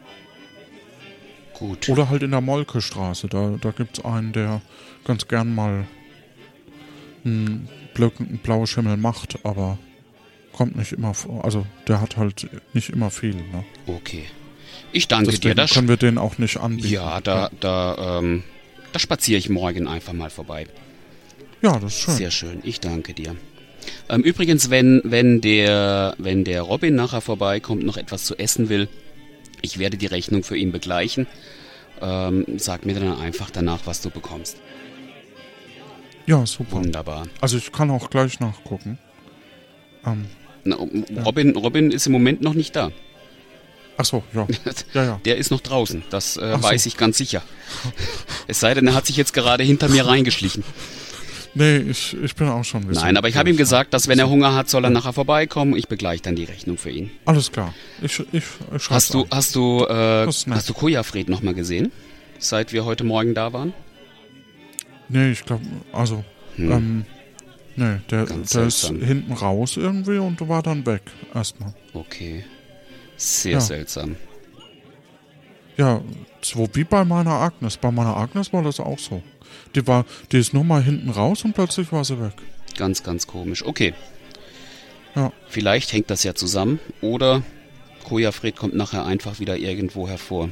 [1.54, 1.88] Gut.
[1.88, 3.26] Oder halt in der Molkestraße.
[3.28, 4.62] Da, da gibt es einen, der
[5.04, 5.86] ganz gern mal
[7.24, 7.68] einen
[8.42, 9.76] blauen Schimmel macht, aber
[10.52, 11.44] kommt nicht immer vor.
[11.44, 13.34] Also der hat halt nicht immer viel.
[13.34, 13.64] Ne?
[13.86, 14.24] Okay.
[14.92, 15.38] Ich danke dir.
[15.38, 16.88] Deswegen Das können wir den auch nicht anbieten.
[16.88, 18.42] ja, da, da, ähm,
[18.92, 20.66] da spaziere ich morgen einfach mal vorbei.
[21.62, 22.14] Ja, das ist schön.
[22.14, 22.60] Sehr schön.
[22.64, 23.36] Ich danke dir.
[24.08, 28.88] Ähm, übrigens, wenn, wenn, der, wenn der Robin nachher vorbeikommt, noch etwas zu essen will,
[29.62, 31.26] ich werde die Rechnung für ihn begleichen.
[32.00, 34.56] Ähm, sag mir dann einfach danach, was du bekommst.
[36.26, 36.76] Ja, super.
[36.76, 37.26] Wunderbar.
[37.40, 38.98] Also ich kann auch gleich nachgucken.
[40.06, 40.26] Ähm,
[40.64, 40.76] Na,
[41.24, 42.90] Robin, Robin ist im Moment noch nicht da.
[43.96, 44.46] ach so, ja.
[44.94, 45.20] Ja, ja.
[45.24, 46.02] Der ist noch draußen.
[46.10, 46.62] Das äh, so.
[46.62, 47.42] weiß ich ganz sicher.
[48.46, 50.64] Es sei denn, er hat sich jetzt gerade hinter mir reingeschlichen.
[51.52, 54.20] Nee, ich, ich bin auch schon ein Nein, aber ich habe ihm gesagt, dass wenn
[54.20, 55.74] er Hunger hat, soll er nachher vorbeikommen.
[55.76, 57.10] Ich begleiche dann die Rechnung für ihn.
[57.24, 57.74] Alles klar.
[58.00, 58.44] Ich, ich,
[58.76, 59.28] ich Hast du, an.
[59.32, 61.90] hast du, äh, hast du Kojafred noch mal gesehen?
[62.38, 63.72] Seit wir heute Morgen da waren?
[65.08, 66.24] Nee, ich glaube, also,
[66.56, 66.70] Hm.
[66.72, 67.04] ähm,
[67.80, 71.02] nee, der, der ist hinten raus irgendwie und war dann weg.
[71.34, 71.74] Erstmal.
[71.94, 72.44] Okay.
[73.16, 73.60] Sehr Ja.
[73.60, 74.16] seltsam.
[75.76, 76.00] Ja,
[76.42, 77.76] so wie bei meiner Agnes.
[77.76, 79.22] Bei meiner Agnes war das auch so.
[79.74, 82.32] Die war, die ist nur mal hinten raus und plötzlich war sie weg.
[82.76, 83.64] Ganz, ganz komisch.
[83.64, 83.94] Okay.
[85.14, 85.32] Ja.
[85.48, 87.42] Vielleicht hängt das ja zusammen oder
[88.04, 90.50] Kojafred kommt nachher einfach wieder irgendwo hervor.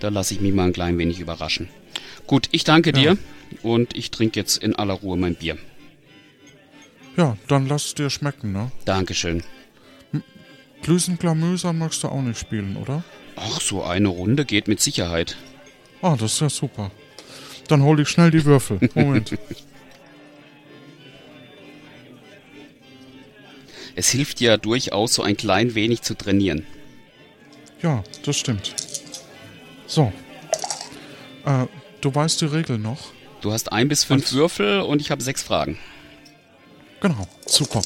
[0.00, 1.68] Da lasse ich mich mal ein klein wenig überraschen.
[2.26, 3.14] Gut, ich danke Ja.
[3.14, 3.18] dir
[3.62, 5.56] und ich trinke jetzt in aller Ruhe mein Bier.
[7.16, 8.70] Ja, dann lass es dir schmecken, ne?
[8.84, 9.42] Dankeschön.
[10.82, 13.04] Glüsenglamösern magst du auch nicht spielen, oder?
[13.36, 15.36] Ach, so eine Runde geht mit Sicherheit.
[16.00, 16.90] Ah, das ist ja super.
[17.68, 18.80] Dann hol ich schnell die Würfel.
[18.94, 19.36] Moment.
[23.94, 26.66] Es hilft ja durchaus, so ein klein wenig zu trainieren.
[27.82, 28.74] ja, das stimmt.
[29.86, 30.10] So.
[31.44, 31.66] Äh,
[32.00, 32.98] du weißt die Regel noch?
[33.42, 35.78] Du hast ein bis fünf Als- Würfel und ich habe sechs Fragen.
[37.02, 37.82] Genau, super.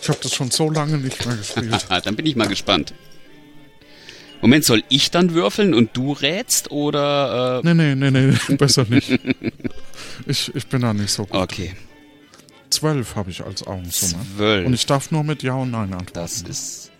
[0.00, 1.86] Ich habe das schon so lange nicht mehr gespielt.
[2.04, 2.94] dann bin ich mal gespannt.
[4.40, 7.62] Moment, soll ich dann würfeln und du rätst oder?
[7.64, 9.18] Äh nee, nee, nee, nee, besser nicht.
[10.26, 11.40] ich, ich bin da nicht so gut.
[11.40, 11.74] Okay.
[12.70, 14.22] Zwölf habe ich als Augensumme.
[14.36, 14.66] Zwölf.
[14.66, 16.12] Und ich darf nur mit Ja und Nein antworten.
[16.14, 16.90] Das ist.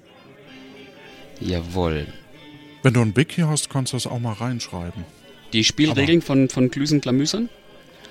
[1.41, 2.07] Jawohl.
[2.83, 5.05] Wenn du ein Wiki hast, kannst du das auch mal reinschreiben.
[5.53, 7.49] Die Spielregeln Aber von, von Klüsen Klamüsern?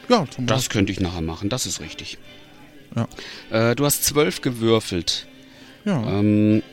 [0.10, 0.74] Ja, zum Das Beispiel.
[0.80, 2.18] könnte ich nachher machen, das ist richtig.
[2.96, 3.08] Ja.
[3.50, 5.28] Äh, du hast zwölf gewürfelt.
[5.86, 6.02] Ja.
[6.08, 6.64] Ähm,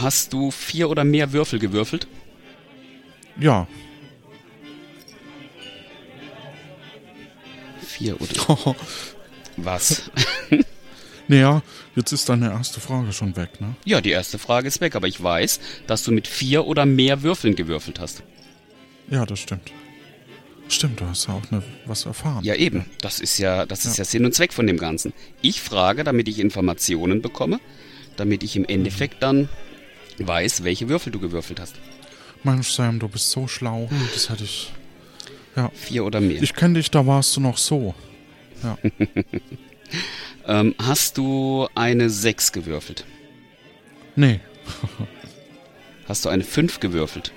[0.00, 2.06] hast du vier oder mehr Würfel gewürfelt?
[3.38, 3.66] Ja.
[7.80, 8.76] Vier oder.
[9.56, 10.10] Was?
[11.28, 11.62] naja,
[11.94, 13.76] jetzt ist deine erste Frage schon weg, ne?
[13.84, 17.22] ja, die erste Frage ist weg, aber ich weiß, dass du mit vier oder mehr
[17.22, 18.24] Würfeln gewürfelt hast.
[19.08, 19.72] Ja, das stimmt.
[20.68, 22.42] Stimmt, du hast ja auch ne, was erfahren.
[22.42, 22.86] Ja, eben.
[23.00, 24.04] Das ist ja, das ist ja.
[24.04, 25.12] Sinn und Zweck von dem Ganzen.
[25.42, 27.60] Ich frage, damit ich Informationen bekomme,
[28.16, 29.48] damit ich im Endeffekt dann
[30.18, 31.76] weiß, welche Würfel du gewürfelt hast.
[32.42, 33.88] Mensch, Sam, du bist so schlau.
[34.12, 34.72] Das hätte ich.
[35.56, 35.70] Ja.
[35.74, 36.42] Vier oder mehr.
[36.42, 37.94] Ich kenne dich, da warst du noch so.
[38.62, 38.78] Ja.
[40.46, 43.04] ähm, hast du eine 6 gewürfelt?
[44.16, 44.40] nee.
[46.06, 47.32] Hast du eine 5 gewürfelt?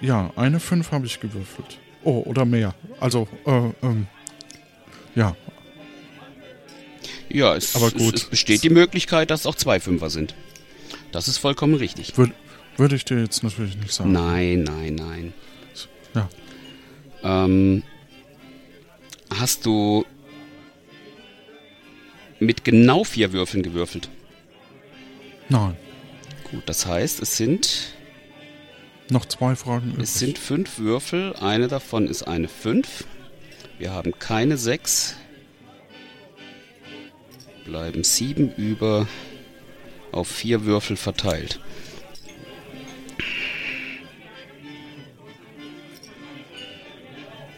[0.00, 1.78] Ja, eine 5 habe ich gewürfelt.
[2.06, 2.72] Oh, oder mehr.
[3.00, 4.06] Also, äh, ähm.
[5.16, 5.34] Ja.
[7.28, 8.14] Ja, es, Aber gut.
[8.14, 10.32] Es, es besteht die Möglichkeit, dass auch zwei Fünfer sind.
[11.10, 12.16] Das ist vollkommen richtig.
[12.16, 12.32] Würde
[12.76, 14.12] würd ich dir jetzt natürlich nicht sagen.
[14.12, 15.32] Nein, nein, nein.
[16.14, 16.28] Ja.
[17.24, 17.82] Ähm,
[19.36, 20.06] hast du
[22.38, 24.08] mit genau vier Würfeln gewürfelt?
[25.48, 25.76] Nein.
[26.52, 27.95] Gut, das heißt, es sind
[29.08, 30.04] Noch zwei Fragen übrig.
[30.04, 31.34] es sind fünf Würfel.
[31.36, 33.04] Eine davon ist eine 5.
[33.78, 35.16] Wir haben keine 6.
[37.64, 39.06] Bleiben sieben über
[40.12, 41.60] auf vier Würfel verteilt.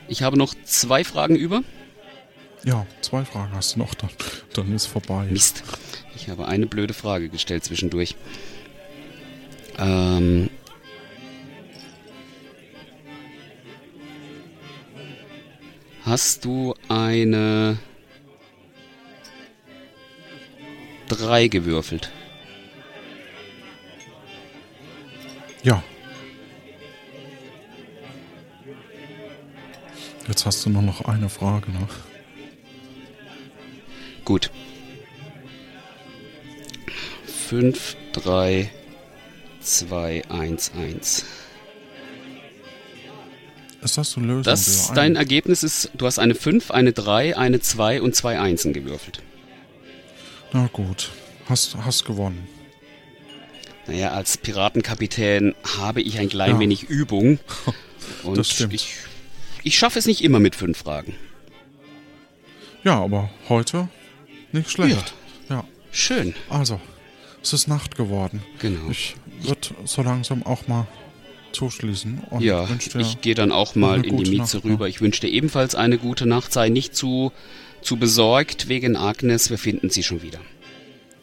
[0.08, 1.62] Ich habe noch zwei Fragen über.
[2.64, 4.10] Ja, zwei Fragen hast du noch, dann,
[4.54, 5.26] dann ist vorbei.
[5.30, 5.62] Mist.
[6.16, 8.16] Ich habe eine blöde Frage gestellt zwischendurch.
[9.78, 10.50] Ähm.
[16.08, 17.76] Hast du eine
[21.08, 22.10] 3 gewürfelt?
[25.62, 25.82] Ja.
[30.26, 31.86] Jetzt hast du nur noch eine Frage, ne?
[34.24, 34.50] Gut.
[37.26, 38.70] 5, 3,
[39.60, 41.26] 2, 1, 1.
[43.82, 44.42] Ist das so Lösung?
[44.42, 45.14] Das, dein?
[45.16, 49.22] Ergebnis ist, du hast eine 5, eine 3, eine 2 und zwei Einsen gewürfelt.
[50.52, 51.10] Na gut.
[51.48, 52.46] Hast, hast gewonnen.
[53.86, 56.60] Naja, als Piratenkapitän habe ich ein klein Ja.
[56.60, 57.38] wenig Übung.
[58.22, 58.74] Und Das stimmt.
[58.74, 58.94] Ich,
[59.62, 61.14] ich schaffe es nicht immer mit fünf Fragen.
[62.84, 63.88] Ja, aber heute
[64.52, 65.14] nicht schlecht.
[65.48, 65.64] Ja.
[65.90, 66.34] Schön.
[66.48, 66.80] Also,
[67.42, 68.42] es ist Nacht geworden.
[68.60, 68.90] Genau.
[68.90, 70.86] Ich würde so langsam auch mal
[71.52, 72.20] zuschließen.
[72.30, 72.68] Und ja,
[72.98, 74.84] ich gehe dann auch mal in die Mieze Nacht, rüber.
[74.84, 74.90] ne?
[74.90, 76.52] Ich wünsche dir ebenfalls eine gute Nacht.
[76.52, 77.32] Sei nicht zu,
[77.82, 79.50] zu besorgt wegen Agnes.
[79.50, 80.40] Wir finden sie schon wieder.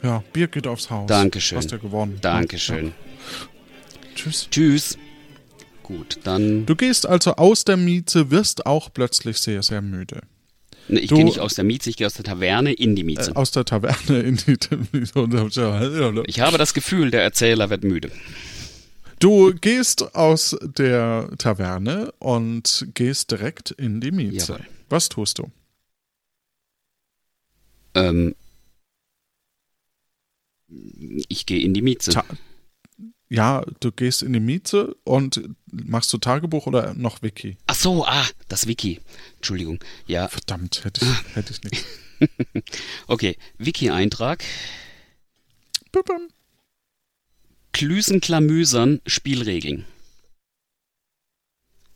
[0.03, 1.07] Ja, Bier geht aufs Haus.
[1.07, 1.57] Dankeschön.
[1.57, 2.19] Hast du gewonnen.
[2.21, 2.87] Dankeschön.
[2.87, 2.91] Ja.
[4.15, 4.47] Tschüss.
[4.49, 4.97] Tschüss.
[5.83, 6.65] Gut, dann.
[6.65, 10.21] Du gehst also aus der Mieze, wirst auch plötzlich sehr, sehr müde.
[10.87, 13.31] Ne, ich gehe nicht aus der Mieze, ich gehe aus der Taverne in die Mieze.
[13.31, 16.23] Äh, aus der Taverne in die Mieze.
[16.27, 18.11] ich habe das Gefühl, der Erzähler wird müde.
[19.25, 24.53] Du gehst aus der Taverne und gehst direkt in die Mieze.
[24.53, 24.67] Jawohl.
[24.87, 25.51] Was tust du?
[27.95, 28.35] Ähm,
[30.67, 32.11] ich gehe in die Mieze.
[32.11, 32.23] Ta
[33.27, 37.57] ja, du gehst in die Mieze und machst du Tagebuch oder noch Wiki?
[37.65, 39.01] Ach so, ah, das Wiki.
[39.37, 39.83] Entschuldigung.
[40.05, 41.83] Ja, Verdammt, hätte ich, hätte ich nicht.
[43.07, 43.37] okay.
[43.57, 44.43] Wiki-Eintrag.
[47.75, 49.85] Klüsenklamüsern Spielregeln.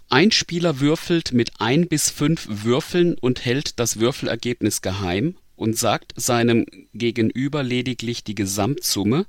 [0.10, 6.12] Ein Spieler würfelt mit ein bis fünf Würfeln und hält das Würfelergebnis geheim und sagt
[6.18, 9.26] seinem Gegenüber lediglich die Gesamtsumme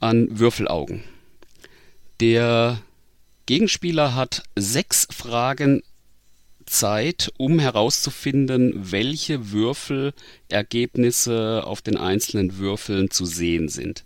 [0.00, 1.04] an Würfelaugen.
[2.18, 2.82] Der
[3.46, 5.84] Gegenspieler hat sechs Fragen
[6.66, 14.04] Zeit, um herauszufinden, welche Würfelergebnisse auf den einzelnen Würfeln zu sehen sind.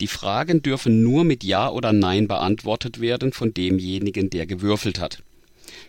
[0.00, 5.22] Die Fragen dürfen nur mit Ja oder Nein beantwortet werden von demjenigen, der gewürfelt hat.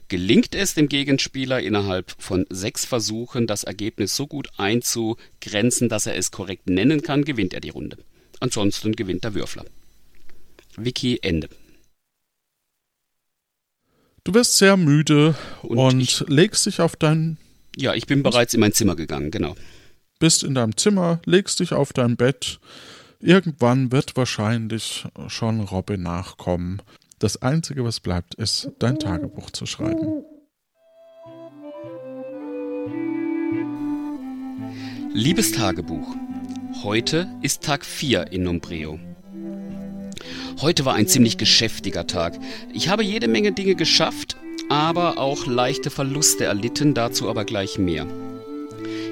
[0.09, 6.15] Gelingt es dem Gegenspieler innerhalb von sechs Versuchen das Ergebnis so gut einzugrenzen, dass er
[6.15, 7.97] es korrekt nennen kann, gewinnt er die Runde.
[8.39, 9.65] Ansonsten gewinnt der Würfler.
[10.77, 11.49] Wiki Ende.
[14.23, 17.37] Du wirst sehr müde Und und, legst dich auf dein,
[17.75, 19.55] Ja, ich bin bereits in mein Zimmer gegangen, genau.
[20.19, 22.59] bist in deinem Zimmer, legst dich auf dein Bett.
[23.19, 26.81] Irgendwann wird wahrscheinlich schon Robin nachkommen.
[27.17, 30.23] Das Einzige, was bleibt, ist, dein Tagebuch zu schreiben.
[35.13, 36.15] Liebes Tagebuch,
[36.83, 38.99] heute ist Tag 4 in Nombreo.
[40.61, 42.37] Heute war ein ziemlich geschäftiger Tag.
[42.71, 44.37] Ich habe jede Menge Dinge geschafft,
[44.69, 48.05] aber auch leichte Verluste erlitten, dazu aber gleich mehr.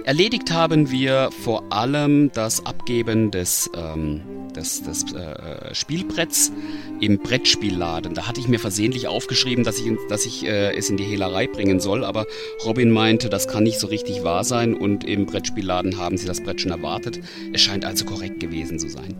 [0.05, 4.21] Erledigt haben wir vor allem das Abgeben des, ähm,
[4.55, 6.51] des, des äh, Spielbretts
[6.99, 8.13] im Brettspielladen.
[8.13, 11.47] Da hatte ich mir versehentlich aufgeschrieben, dass ich, dass ich äh, es in die Hehlerei
[11.47, 12.27] bringen soll, aber
[12.63, 16.41] Robin meinte, das kann nicht so richtig wahr sein und im Brettspielladen haben sie das
[16.41, 17.19] Brett schon erwartet.
[17.51, 19.15] Es scheint also korrekt gewesen zu sein.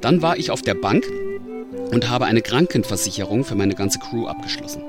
[0.00, 1.10] Dann war ich auf der Bank
[1.90, 4.80] und habe eine Krankenversicherung für meine ganze Crew abgeschlossen.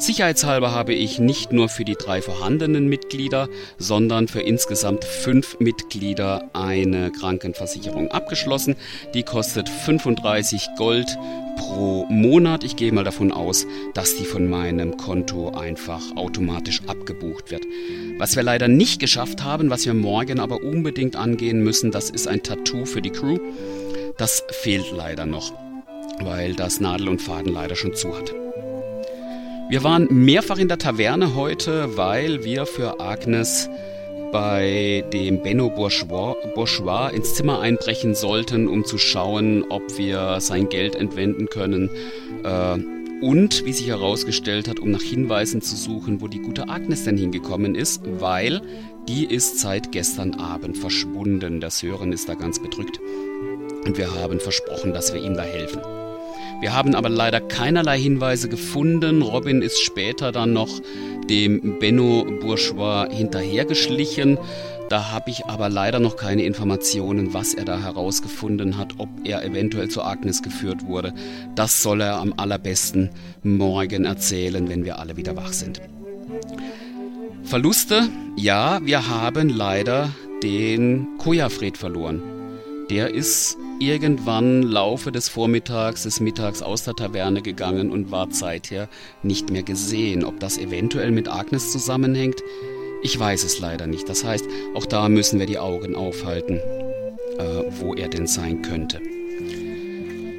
[0.00, 6.48] Sicherheitshalber habe ich nicht nur für die drei vorhandenen Mitglieder, sondern für insgesamt fünf Mitglieder
[6.52, 8.76] eine Krankenversicherung abgeschlossen.
[9.12, 11.18] Die kostet 35 Gold
[11.56, 12.62] pro Monat.
[12.62, 17.66] Ich gehe mal davon aus, dass die von meinem Konto einfach automatisch abgebucht wird.
[18.18, 22.28] Was wir leider nicht geschafft haben, was wir morgen aber unbedingt angehen müssen, das ist
[22.28, 23.38] ein Tattoo für die Crew.
[24.16, 25.52] Das fehlt leider noch,
[26.20, 28.32] weil das Nadel und Faden leider schon zu hat.
[29.70, 33.68] Wir waren mehrfach in der Taverne heute, weil wir für Agnes
[34.32, 40.70] bei dem Benno Bourgeois, Bourgeois ins Zimmer einbrechen sollten, um zu schauen, ob wir sein
[40.70, 41.90] Geld entwenden können.
[42.44, 42.78] Äh,
[43.20, 47.18] und, wie sich herausgestellt hat, um nach Hinweisen zu suchen, wo die gute Agnes denn
[47.18, 48.62] hingekommen ist, weil
[49.06, 51.60] die ist seit gestern Abend verschwunden.
[51.60, 53.00] Der Sören ist da ganz bedrückt.
[53.84, 55.80] Und wir haben versprochen, dass wir ihm da helfen.
[56.60, 59.22] Wir haben aber leider keinerlei Hinweise gefunden.
[59.22, 60.80] Robin ist später dann noch
[61.30, 64.38] dem Benno Bourgeois hinterhergeschlichen.
[64.88, 69.44] Da habe ich aber leider noch keine Informationen, was er da herausgefunden hat, ob er
[69.44, 71.12] eventuell zu Agnes geführt wurde.
[71.54, 73.10] Das soll er am allerbesten
[73.42, 75.80] morgen erzählen, wenn wir alle wieder wach sind.
[77.44, 78.08] Verluste?
[78.36, 80.10] Ja, wir haben leider
[80.42, 82.22] den Kojafred verloren.
[82.90, 88.88] Der ist irgendwann Laufe des Vormittags, des Mittags aus der Taverne gegangen und war seither
[89.22, 90.24] nicht mehr gesehen.
[90.24, 92.42] Ob das eventuell mit Agnes zusammenhängt,
[93.02, 94.08] ich weiß es leider nicht.
[94.08, 96.56] Das heißt, auch da müssen wir die Augen aufhalten,
[97.38, 99.00] äh, wo er denn sein könnte.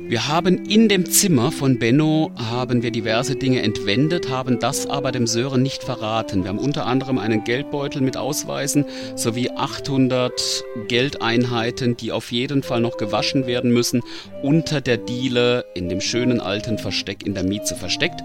[0.10, 5.12] Wir haben in dem Zimmer von Benno haben wir diverse Dinge entwendet, haben das aber
[5.12, 6.42] dem Sören nicht verraten.
[6.42, 8.86] Wir haben unter anderem einen Geldbeutel mit Ausweisen
[9.16, 14.02] sowie 800 Geldeinheiten, die auf jeden Fall noch gewaschen werden müssen,
[14.42, 18.24] unter der Diele in dem schönen alten Versteck in der Mieze versteckt.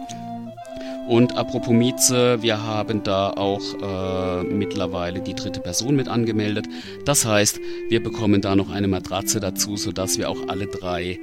[1.06, 6.64] Und apropos Mieze, wir haben da auch äh, mittlerweile die dritte Person mit angemeldet.
[7.04, 7.60] Das heißt,
[7.90, 11.18] wir bekommen da noch eine Matratze dazu, sodass wir auch alle drei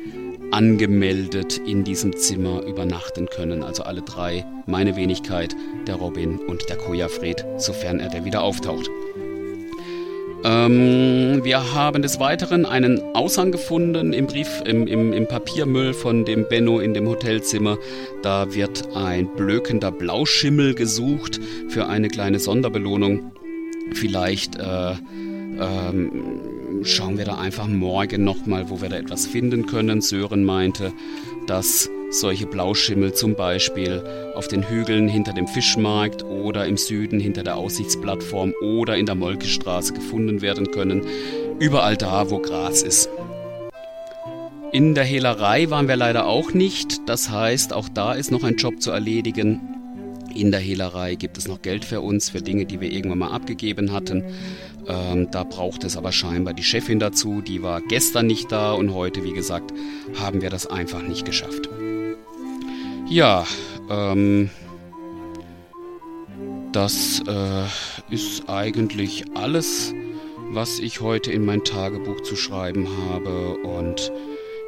[0.52, 3.64] angemeldet in diesem Zimmer übernachten können.
[3.64, 5.56] Also alle drei, meine Wenigkeit,
[5.88, 8.90] der Robin und der Kojafred, sofern er denn wieder auftaucht.
[10.44, 16.26] Ähm, wir haben des Weiteren einen Aushang gefunden im Brief, im, im, im Papiermüll von
[16.26, 17.78] dem Benno in dem Hotelzimmer.
[18.24, 21.40] Da wird ein blökender Blauschimmel gesucht
[21.70, 23.32] für eine kleine Sonderbelohnung.
[23.94, 24.94] Vielleicht äh,
[25.60, 26.42] ähm,
[26.84, 30.02] schauen wir da einfach morgen nochmal, wo wir da etwas finden können.
[30.02, 30.94] Sören meinte,
[31.48, 34.04] dass solche Blauschimmel zum Beispiel
[34.36, 39.16] auf den Hügeln hinter dem Fischmarkt oder im Süden hinter der Aussichtsplattform oder in der
[39.16, 41.04] Molkestraße gefunden werden können.
[41.60, 43.10] Überall da, wo Gras ist.
[44.74, 47.08] In der Hehlerei waren wir leider auch nicht.
[47.08, 49.60] Das heißt, auch da ist noch ein Job zu erledigen.
[50.34, 53.32] In der Hehlerei gibt es noch Geld für uns, für Dinge, die wir irgendwann mal
[53.32, 54.24] abgegeben hatten.
[54.88, 57.42] Ähm, da braucht es aber scheinbar die Chefin dazu.
[57.42, 59.72] Die war gestern nicht da und heute, wie gesagt,
[60.20, 61.70] haben wir das einfach nicht geschafft.
[63.08, 63.46] Ja,
[63.90, 64.50] ähm,
[66.72, 69.94] das äh, ist eigentlich alles,
[70.52, 74.12] was ich heute in mein Tagebuch zu schreiben habe und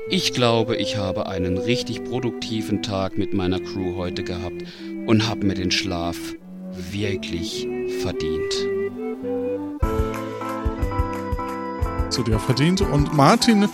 [0.09, 4.64] ich glaube, ich habe einen richtig produktiven Tag mit meiner Crew heute gehabt
[5.07, 6.18] und habe mir den Schlaf
[6.91, 7.68] wirklich
[8.01, 8.82] verdient.
[12.14, 12.82] Zu dir verdient.
[12.82, 13.68] Und Martin,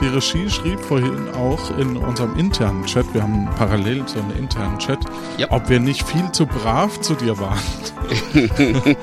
[0.00, 4.78] die Regie schrieb vorhin auch in unserem internen Chat, wir haben parallel so einen internen
[4.78, 4.98] Chat,
[5.36, 5.48] Ja.
[5.50, 7.58] ob wir nicht viel zu brav zu dir waren.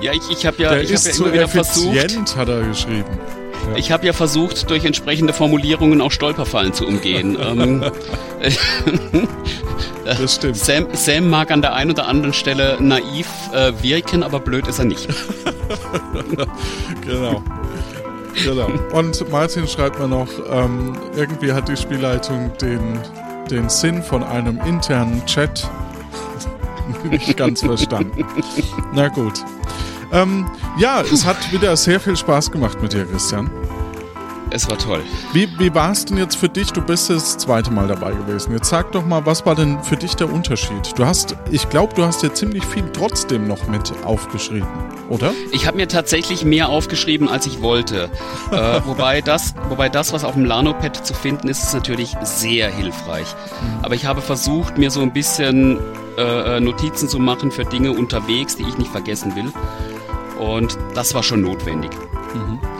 [0.00, 2.36] Ja, ich, ich habe ja, Der ich hab ist ja zu immer wieder versucht.
[2.36, 3.04] hat er geschrieben.
[3.70, 3.76] Ja.
[3.76, 7.38] Ich habe ja versucht, durch entsprechende Formulierungen auch Stolperfallen zu umgehen.
[7.40, 7.82] ähm,
[10.04, 10.56] das stimmt.
[10.58, 14.78] Sam, Sam mag an der einen oder anderen Stelle naiv äh, wirken, aber blöd ist
[14.78, 15.08] er nicht.
[17.00, 17.42] genau.
[18.42, 18.68] Genau.
[18.92, 22.98] Und Martin schreibt mir noch, ähm, irgendwie hat die Spielleitung den,
[23.50, 25.68] den Sinn von einem internen Chat
[27.10, 28.24] nicht ganz verstanden.
[28.92, 29.44] Na gut.
[30.12, 30.46] Ähm,
[30.78, 33.50] ja, es hat wieder sehr viel Spaß gemacht mit dir, Christian.
[34.54, 35.02] Es war toll.
[35.32, 36.72] Wie, wie war es denn jetzt für dich?
[36.72, 38.52] Du bist das zweite Mal dabei gewesen.
[38.52, 40.96] Jetzt sag doch mal, was war denn für dich der Unterschied?
[40.96, 44.68] Du hast, ich glaube, du hast ja ziemlich viel trotzdem noch mit aufgeschrieben,
[45.10, 45.32] oder?
[45.50, 48.10] Ich habe mir tatsächlich mehr aufgeschrieben, als ich wollte.
[48.52, 52.70] äh, wobei, das, wobei das, was auf dem Lano-Pad zu finden ist, ist natürlich sehr
[52.70, 53.26] hilfreich.
[53.82, 55.80] Aber ich habe versucht, mir so ein bisschen
[56.16, 59.52] äh, Notizen zu machen für Dinge unterwegs, die ich nicht vergessen will.
[60.38, 61.90] Und das war schon notwendig.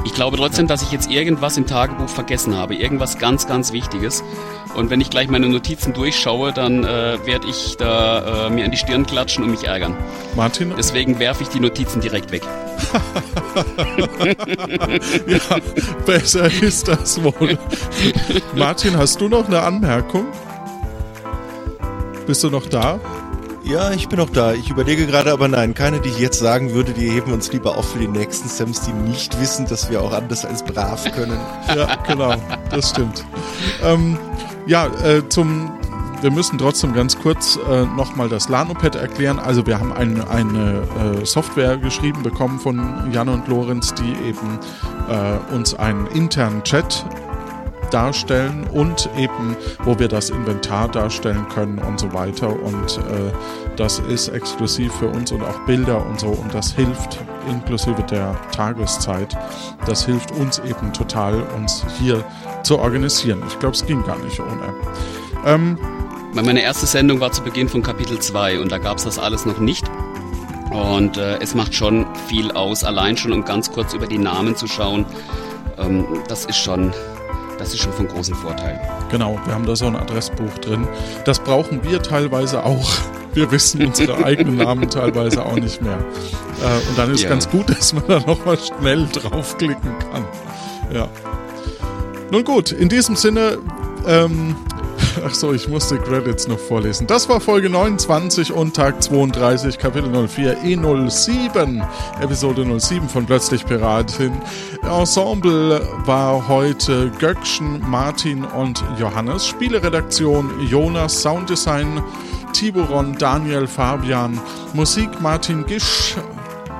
[0.04, 2.74] Ich glaube trotzdem, dass ich jetzt irgendwas im Tagebuch vergessen habe.
[2.74, 4.22] Irgendwas ganz, ganz Wichtiges.
[4.74, 8.70] Und wenn ich gleich meine Notizen durchschaue, dann äh, werde ich da äh, mir an
[8.70, 9.96] die Stirn klatschen und mich ärgern.
[10.36, 10.74] Martin?
[10.76, 12.42] Deswegen werfe ich die Notizen direkt weg.
[15.26, 15.40] ja,
[16.04, 17.58] besser ist das wohl.
[18.54, 20.26] Martin, hast du noch eine Anmerkung?
[22.26, 23.00] Bist du noch da?
[23.64, 24.52] Ja, ich bin noch da.
[24.52, 27.78] Ich überlege gerade, aber nein, keine, die ich jetzt sagen würde, die heben uns lieber
[27.78, 31.38] auf für die nächsten Sams, die nicht wissen, dass wir auch anders als brav können.
[31.74, 32.34] Ja, genau,
[32.70, 33.24] das stimmt.
[33.82, 34.18] Ähm,
[34.66, 35.72] ja, äh, zum,
[36.20, 39.38] wir müssen trotzdem ganz kurz äh, nochmal das Lanopad erklären.
[39.38, 40.82] Also wir haben ein, eine
[41.22, 44.58] äh, Software geschrieben bekommen von Jan und Lorenz, die eben
[45.08, 47.06] äh, uns einen internen Chat
[47.94, 52.48] darstellen und eben, wo wir das Inventar darstellen können und so weiter.
[52.48, 53.32] Und äh,
[53.76, 56.28] das ist exklusiv für uns und auch Bilder und so.
[56.28, 59.36] Und das hilft inklusive der Tageszeit.
[59.86, 62.24] Das hilft uns eben total, uns hier
[62.64, 63.42] zu organisieren.
[63.46, 64.74] Ich glaube, es ging gar nicht ohne.
[65.46, 65.78] Ähm,
[66.32, 69.46] Meine erste Sendung war zu Beginn von Kapitel 2 und da gab es das alles
[69.46, 69.84] noch nicht.
[70.70, 74.56] Und äh, es macht schon viel aus, allein schon um ganz kurz über die Namen
[74.56, 75.06] zu schauen.
[75.78, 76.92] Ähm, das ist schon,
[77.58, 78.80] das ist schon von großem Vorteil.
[79.10, 80.86] Genau, wir haben da so ein Adressbuch drin.
[81.24, 82.90] Das brauchen wir teilweise auch.
[83.32, 85.98] Wir wissen unsere eigenen Namen teilweise auch nicht mehr.
[85.98, 87.28] Äh, und dann ist Ja.
[87.30, 90.24] ganz gut, dass man da nochmal schnell draufklicken kann.
[90.92, 91.08] Ja.
[92.30, 93.58] Nun gut, in diesem Sinne,
[94.06, 94.56] ähm,
[95.24, 97.06] ach so, ich muss die Credits noch vorlesen.
[97.06, 101.82] Das war Folge 29 und Tag 32, Kapitel 04, E07,
[102.20, 104.32] Episode 07 von Plötzlich Piratin.
[104.82, 109.46] Ensemble war heute Göckchen, Martin und Johannes.
[109.46, 112.02] Spieleredaktion Jonas, Sounddesign
[112.54, 114.40] Tiburon, Daniel, Fabian,
[114.74, 116.14] Musik Martin Gisch,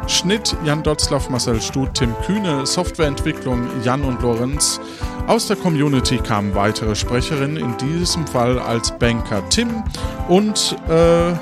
[0.06, 4.80] Schnitt Jan Dotzlaff, Marcel Stut, Tim Kühne, Softwareentwicklung Jan und Lorenz.
[5.26, 9.82] Aus der Community kamen weitere Sprecherinnen, in diesem Fall als Banker Tim
[10.28, 11.32] und äh,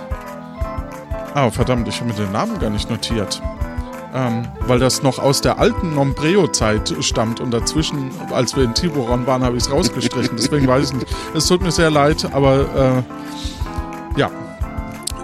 [1.35, 3.41] Ah, verdammt, ich habe mir den Namen gar nicht notiert.
[4.15, 9.27] Ähm, weil das noch aus der alten Nombreo-Zeit stammt und dazwischen, als wir in Tiburon
[9.27, 10.37] waren, habe ich es rausgestrichen.
[10.37, 11.07] Deswegen weiß ich nicht.
[11.35, 13.05] Es tut mir sehr leid, aber
[14.17, 14.31] äh, ja.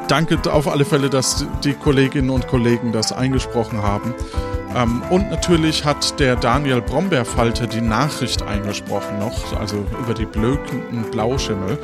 [0.09, 4.15] Danke auf alle Fälle, dass die Kolleginnen und Kollegen das eingesprochen haben.
[4.75, 11.11] Ähm, und natürlich hat der Daniel Brombeerfalter die Nachricht eingesprochen noch, also über die blökenden
[11.11, 11.79] Blauschimmel.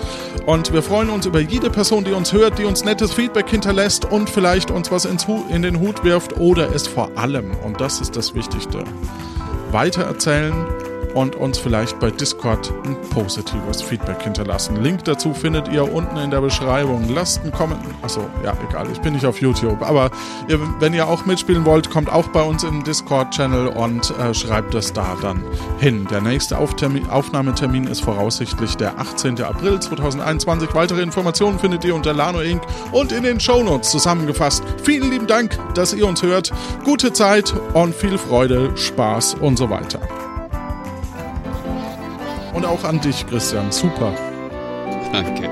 [0.47, 4.07] Und wir freuen uns über jede Person, die uns hört, die uns nettes Feedback hinterlässt
[4.07, 8.17] und vielleicht uns was in den Hut wirft oder es vor allem, und das ist
[8.17, 8.85] das Wichtigste,
[9.71, 10.55] weitererzählen
[11.15, 14.83] und uns vielleicht bei Discord ein positives Feedback hinterlassen.
[14.83, 17.09] Link dazu findet ihr unten in der Beschreibung.
[17.09, 17.91] Lasst einen Kommentar.
[18.03, 19.83] Achso, ja, egal, ich bin nicht auf YouTube.
[19.83, 20.11] Aber
[20.49, 24.75] ihr, wenn ihr auch mitspielen wollt, kommt auch bei uns im Discord-Channel und äh, schreibt
[24.75, 25.43] es da dann
[25.79, 26.07] hin.
[26.11, 29.43] Der nächste Auftermin, Aufnahmetermin ist voraussichtlich der 18.
[29.43, 30.75] April 2021.
[30.75, 32.63] Weitere Informationen findet ihr unter Lano Inc.
[32.93, 34.65] und in den Shownotes zusammengefasst.
[34.83, 36.53] Vielen lieben Dank, dass ihr uns hört.
[36.85, 40.01] Gute Zeit und viel Freude, Spaß und so weiter.
[42.65, 43.71] Auch an dich, Christian.
[43.71, 44.13] Super.
[45.13, 45.49] Danke.